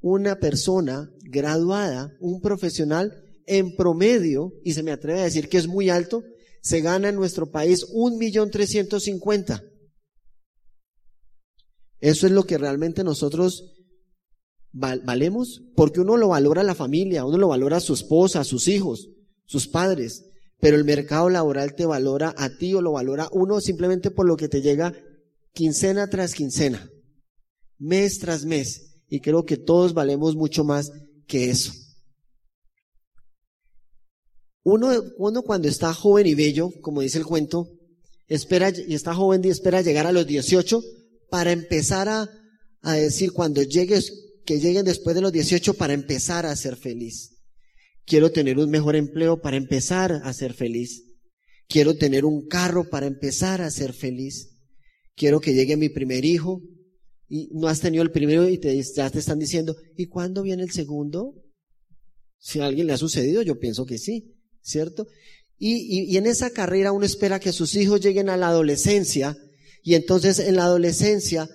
una 0.00 0.38
persona 0.38 1.10
graduada, 1.22 2.12
un 2.20 2.40
profesional, 2.40 3.12
en 3.46 3.74
promedio, 3.74 4.52
y 4.64 4.74
se 4.74 4.82
me 4.82 4.92
atreve 4.92 5.20
a 5.20 5.24
decir 5.24 5.48
que 5.48 5.58
es 5.58 5.66
muy 5.66 5.90
alto, 5.90 6.22
se 6.62 6.80
gana 6.80 7.08
en 7.08 7.16
nuestro 7.16 7.50
país 7.50 7.84
un 7.92 8.16
millón 8.16 8.50
trescientos 8.50 9.04
cincuenta. 9.04 9.64
Eso 12.00 12.26
es 12.26 12.32
lo 12.32 12.44
que 12.44 12.58
realmente 12.58 13.04
nosotros 13.04 13.76
valemos, 14.72 15.62
porque 15.74 16.00
uno 16.00 16.16
lo 16.16 16.28
valora 16.28 16.62
a 16.62 16.64
la 16.64 16.74
familia, 16.74 17.24
uno 17.24 17.38
lo 17.38 17.48
valora 17.48 17.78
a 17.78 17.80
su 17.80 17.92
esposa, 17.92 18.40
a 18.40 18.44
sus 18.44 18.68
hijos, 18.68 19.10
sus 19.44 19.66
padres, 19.66 20.24
pero 20.60 20.76
el 20.76 20.84
mercado 20.84 21.28
laboral 21.28 21.74
te 21.74 21.86
valora 21.86 22.34
a 22.36 22.56
ti 22.56 22.74
o 22.74 22.80
lo 22.80 22.92
valora 22.92 23.28
uno 23.32 23.60
simplemente 23.60 24.10
por 24.10 24.26
lo 24.26 24.36
que 24.36 24.48
te 24.48 24.62
llega 24.62 24.94
quincena 25.52 26.08
tras 26.08 26.34
quincena, 26.34 26.88
mes 27.78 28.18
tras 28.18 28.44
mes. 28.44 28.86
Y 29.08 29.20
creo 29.20 29.44
que 29.44 29.56
todos 29.56 29.92
valemos 29.92 30.36
mucho 30.36 30.62
más 30.62 30.92
que 31.26 31.50
eso. 31.50 31.72
Uno, 34.62 34.92
uno 35.18 35.42
cuando 35.42 35.66
está 35.66 35.92
joven 35.92 36.26
y 36.26 36.34
bello, 36.34 36.70
como 36.80 37.00
dice 37.00 37.18
el 37.18 37.26
cuento, 37.26 37.68
espera, 38.28 38.70
y 38.70 38.94
está 38.94 39.14
joven 39.14 39.44
y 39.44 39.48
espera 39.48 39.82
llegar 39.82 40.06
a 40.06 40.12
los 40.12 40.26
18 40.26 40.80
para 41.30 41.52
empezar 41.52 42.08
a, 42.08 42.28
a 42.82 42.94
decir 42.94 43.32
cuando 43.32 43.62
llegues, 43.62 44.12
que 44.44 44.58
lleguen 44.58 44.84
después 44.84 45.14
de 45.14 45.22
los 45.22 45.32
18 45.32 45.74
para 45.74 45.92
empezar 45.92 46.46
a 46.46 46.56
ser 46.56 46.76
feliz. 46.76 47.36
Quiero 48.04 48.32
tener 48.32 48.58
un 48.58 48.70
mejor 48.70 48.96
empleo 48.96 49.40
para 49.40 49.56
empezar 49.56 50.20
a 50.24 50.32
ser 50.32 50.52
feliz. 50.52 51.04
Quiero 51.68 51.96
tener 51.96 52.24
un 52.24 52.48
carro 52.48 52.90
para 52.90 53.06
empezar 53.06 53.60
a 53.62 53.70
ser 53.70 53.92
feliz. 53.92 54.48
Quiero 55.14 55.40
que 55.40 55.54
llegue 55.54 55.76
mi 55.76 55.88
primer 55.88 56.24
hijo 56.24 56.62
y 57.28 57.48
no 57.52 57.68
has 57.68 57.80
tenido 57.80 58.02
el 58.02 58.10
primero 58.10 58.48
y 58.48 58.58
ya 58.60 59.08
te 59.08 59.20
están 59.20 59.38
diciendo, 59.38 59.76
¿y 59.96 60.06
cuándo 60.06 60.42
viene 60.42 60.64
el 60.64 60.72
segundo? 60.72 61.34
Si 62.38 62.58
a 62.58 62.66
alguien 62.66 62.88
le 62.88 62.94
ha 62.94 62.98
sucedido, 62.98 63.42
yo 63.42 63.60
pienso 63.60 63.86
que 63.86 63.98
sí, 63.98 64.34
¿cierto? 64.62 65.06
Y, 65.56 66.10
y, 66.10 66.16
en 66.16 66.26
esa 66.26 66.50
carrera 66.50 66.90
uno 66.90 67.04
espera 67.04 67.38
que 67.38 67.52
sus 67.52 67.76
hijos 67.76 68.00
lleguen 68.00 68.30
a 68.30 68.36
la 68.36 68.48
adolescencia 68.48 69.36
y 69.82 69.94
entonces 69.94 70.38
en 70.38 70.56
la 70.56 70.64
adolescencia 70.64 71.48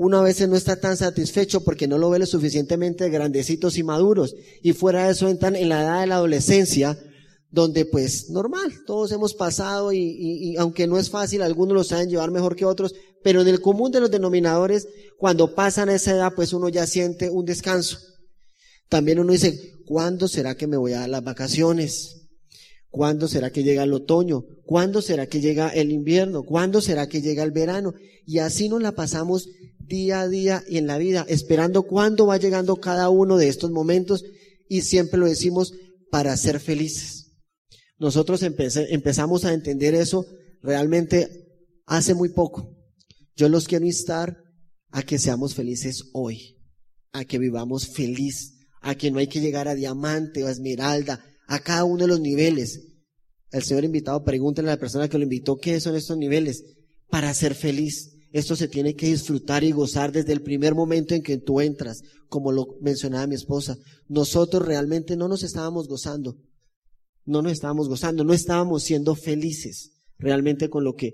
uno 0.00 0.18
a 0.18 0.22
veces 0.22 0.48
no 0.48 0.54
está 0.54 0.76
tan 0.76 0.96
satisfecho 0.96 1.64
porque 1.64 1.88
no 1.88 1.98
lo 1.98 2.08
ve 2.08 2.20
lo 2.20 2.26
suficientemente 2.26 3.10
grandecitos 3.10 3.78
y 3.78 3.82
maduros. 3.82 4.36
Y 4.62 4.72
fuera 4.72 5.06
de 5.06 5.10
eso 5.10 5.28
entran 5.28 5.56
en 5.56 5.68
la 5.68 5.82
edad 5.82 6.00
de 6.02 6.06
la 6.06 6.14
adolescencia, 6.14 6.96
donde 7.50 7.84
pues 7.84 8.30
normal, 8.30 8.72
todos 8.86 9.10
hemos 9.10 9.34
pasado 9.34 9.92
y, 9.92 10.54
aunque 10.56 10.86
no 10.86 11.00
es 11.00 11.10
fácil, 11.10 11.42
algunos 11.42 11.74
lo 11.74 11.82
saben 11.82 12.08
llevar 12.08 12.30
mejor 12.30 12.54
que 12.54 12.64
otros, 12.64 12.94
pero 13.24 13.40
en 13.40 13.48
el 13.48 13.60
común 13.60 13.90
de 13.90 13.98
los 13.98 14.08
denominadores, 14.08 14.86
cuando 15.18 15.56
pasan 15.56 15.88
a 15.88 15.96
esa 15.96 16.12
edad, 16.12 16.32
pues 16.32 16.52
uno 16.52 16.68
ya 16.68 16.86
siente 16.86 17.28
un 17.28 17.44
descanso. 17.44 17.98
También 18.88 19.18
uno 19.18 19.32
dice, 19.32 19.72
¿cuándo 19.84 20.28
será 20.28 20.54
que 20.56 20.68
me 20.68 20.76
voy 20.76 20.92
a 20.92 21.00
dar 21.00 21.08
las 21.08 21.24
vacaciones? 21.24 22.17
¿Cuándo 22.90 23.28
será 23.28 23.50
que 23.50 23.62
llega 23.62 23.84
el 23.84 23.92
otoño? 23.92 24.44
¿Cuándo 24.64 25.02
será 25.02 25.26
que 25.26 25.40
llega 25.40 25.68
el 25.68 25.92
invierno? 25.92 26.42
¿Cuándo 26.42 26.80
será 26.80 27.08
que 27.08 27.20
llega 27.20 27.42
el 27.42 27.50
verano? 27.50 27.94
Y 28.24 28.38
así 28.38 28.68
nos 28.68 28.82
la 28.82 28.92
pasamos 28.92 29.48
día 29.78 30.20
a 30.20 30.28
día 30.28 30.64
y 30.68 30.78
en 30.78 30.86
la 30.86 30.98
vida, 30.98 31.24
esperando 31.28 31.82
cuándo 31.82 32.26
va 32.26 32.36
llegando 32.36 32.76
cada 32.76 33.08
uno 33.08 33.36
de 33.36 33.48
estos 33.48 33.70
momentos 33.70 34.24
y 34.68 34.82
siempre 34.82 35.18
lo 35.18 35.26
decimos 35.26 35.72
para 36.10 36.36
ser 36.36 36.60
felices. 36.60 37.32
Nosotros 37.98 38.42
empezamos 38.42 39.44
a 39.44 39.52
entender 39.52 39.94
eso 39.94 40.26
realmente 40.62 41.46
hace 41.86 42.14
muy 42.14 42.28
poco. 42.30 42.76
Yo 43.34 43.48
los 43.48 43.66
quiero 43.66 43.86
instar 43.86 44.36
a 44.90 45.02
que 45.02 45.18
seamos 45.18 45.54
felices 45.54 46.10
hoy, 46.12 46.58
a 47.12 47.24
que 47.24 47.38
vivamos 47.38 47.88
feliz, 47.88 48.58
a 48.80 48.94
que 48.94 49.10
no 49.10 49.18
hay 49.18 49.26
que 49.26 49.40
llegar 49.40 49.68
a 49.68 49.74
diamante 49.74 50.44
o 50.44 50.46
a 50.46 50.50
esmeralda, 50.50 51.24
a 51.48 51.58
cada 51.58 51.82
uno 51.82 52.02
de 52.02 52.06
los 52.06 52.20
niveles. 52.20 52.84
El 53.50 53.64
Señor 53.64 53.82
invitado, 53.82 54.22
pregúntale 54.22 54.68
a 54.68 54.74
la 54.74 54.80
persona 54.80 55.08
que 55.08 55.18
lo 55.18 55.24
invitó 55.24 55.56
qué 55.56 55.80
son 55.80 55.96
estos 55.96 56.16
niveles 56.16 56.62
para 57.10 57.34
ser 57.34 57.56
feliz. 57.56 58.14
Esto 58.30 58.54
se 58.54 58.68
tiene 58.68 58.94
que 58.94 59.06
disfrutar 59.06 59.64
y 59.64 59.72
gozar 59.72 60.12
desde 60.12 60.32
el 60.32 60.42
primer 60.42 60.76
momento 60.76 61.16
en 61.16 61.22
que 61.22 61.38
tú 61.38 61.60
entras, 61.60 62.02
como 62.28 62.52
lo 62.52 62.76
mencionaba 62.80 63.26
mi 63.26 63.34
esposa. 63.34 63.76
Nosotros 64.06 64.64
realmente 64.64 65.16
no 65.16 65.26
nos 65.26 65.42
estábamos 65.42 65.88
gozando 65.88 66.36
no 67.28 67.42
nos 67.42 67.52
estábamos 67.52 67.88
gozando, 67.88 68.24
no 68.24 68.32
estábamos 68.32 68.82
siendo 68.82 69.14
felices 69.14 69.92
realmente 70.18 70.70
con 70.70 70.82
lo 70.82 70.94
que 70.94 71.12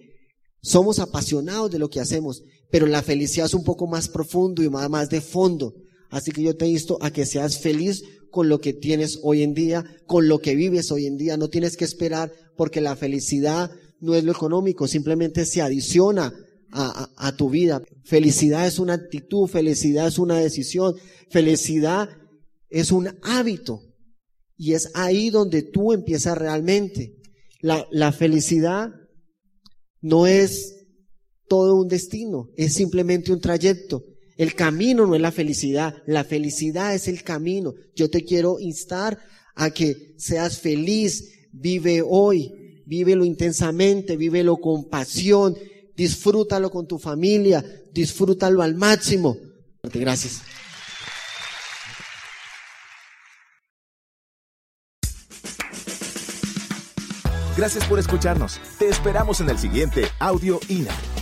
somos 0.62 1.01
apasionados 1.01 1.70
de 1.73 1.79
lo 1.79 1.90
que 1.90 2.01
hacemos, 2.01 2.42
pero 2.70 2.87
la 2.87 3.03
felicidad 3.03 3.47
es 3.47 3.55
un 3.55 3.64
poco 3.64 3.87
más 3.87 4.09
profundo 4.09 4.62
y 4.62 4.70
más 4.70 5.11
de 5.11 5.20
fondo. 5.20 5.75
Así 6.09 6.31
que 6.31 6.42
yo 6.42 6.57
te 6.57 6.68
insto 6.68 6.99
a 7.03 7.11
que 7.11 7.27
seas 7.27 7.59
feliz 7.59 8.03
con 8.35 8.49
lo 8.49 8.61
que 8.61 8.73
tienes 8.73 9.20
hoy 9.23 9.44
en 9.44 9.55
día, 9.55 9.85
con 10.07 10.27
lo 10.27 10.40
que 10.40 10.57
vives 10.57 10.90
hoy 10.90 11.07
en 11.07 11.16
día. 11.16 11.37
No 11.37 11.51
tienes 11.51 11.77
que 11.77 11.85
esperar 11.85 12.33
porque 12.57 12.81
la 12.81 12.97
felicidad 12.97 13.70
no 14.01 14.16
es 14.16 14.25
lo 14.25 14.33
económico, 14.33 14.88
simplemente 14.88 15.47
se 15.47 15.62
adiciona 15.62 16.35
a, 16.73 17.37
tu 17.37 17.49
vida. 17.49 17.81
Felicidad 18.03 18.66
es 18.66 18.81
una 18.81 18.94
actitud, 18.94 19.47
felicidad 19.47 20.09
es 20.09 20.18
una 20.18 20.40
decisión, 20.40 20.97
felicidad 21.31 22.09
es 22.70 22.90
un 22.90 23.16
hábito. 23.23 23.83
Y 24.57 24.73
es 24.73 24.90
ahí 24.94 25.31
donde 25.31 25.62
tú 25.62 25.92
empiezas 25.92 26.37
realmente. 26.37 27.14
La 27.61 28.11
felicidad 28.11 28.90
no 30.01 30.27
es 30.27 30.75
todo 31.47 31.77
un 31.77 31.87
destino, 31.87 32.51
es 32.57 32.75
simplemente 32.75 33.33
un 33.33 33.40
trayecto. 33.40 34.03
El 34.37 34.55
camino 34.55 35.07
no 35.07 35.14
es 35.14 35.20
la 35.20 35.33
felicidad, 35.33 36.03
la 36.07 36.25
felicidad 36.25 36.94
es 36.94 37.09
el 37.09 37.23
camino. 37.23 37.75
Yo 37.94 38.11
te 38.11 38.25
quiero 38.25 38.59
instar 38.59 39.18
a 39.55 39.70
que 39.70 40.14
seas 40.18 40.59
feliz, 40.59 41.49
vive 41.53 42.03
hoy, 42.05 42.83
vívelo 42.87 43.25
intensamente, 43.25 44.16
vívelo 44.16 44.57
con 44.57 44.88
pasión, 44.88 45.57
disfrútalo 45.97 46.70
con 46.70 46.88
tu 46.88 46.99
familia, 46.99 47.64
disfrútalo 47.92 48.62
al 48.62 48.75
máximo. 48.75 49.37
Gracias. 49.83 50.42
Gracias 57.57 57.87
por 57.87 58.01
escucharnos. 58.01 58.61
Te 58.81 58.88
esperamos 58.88 59.40
en 59.40 59.49
el 59.49 59.59
siguiente 59.59 60.07
Audio 60.18 60.59
INA. 60.68 61.13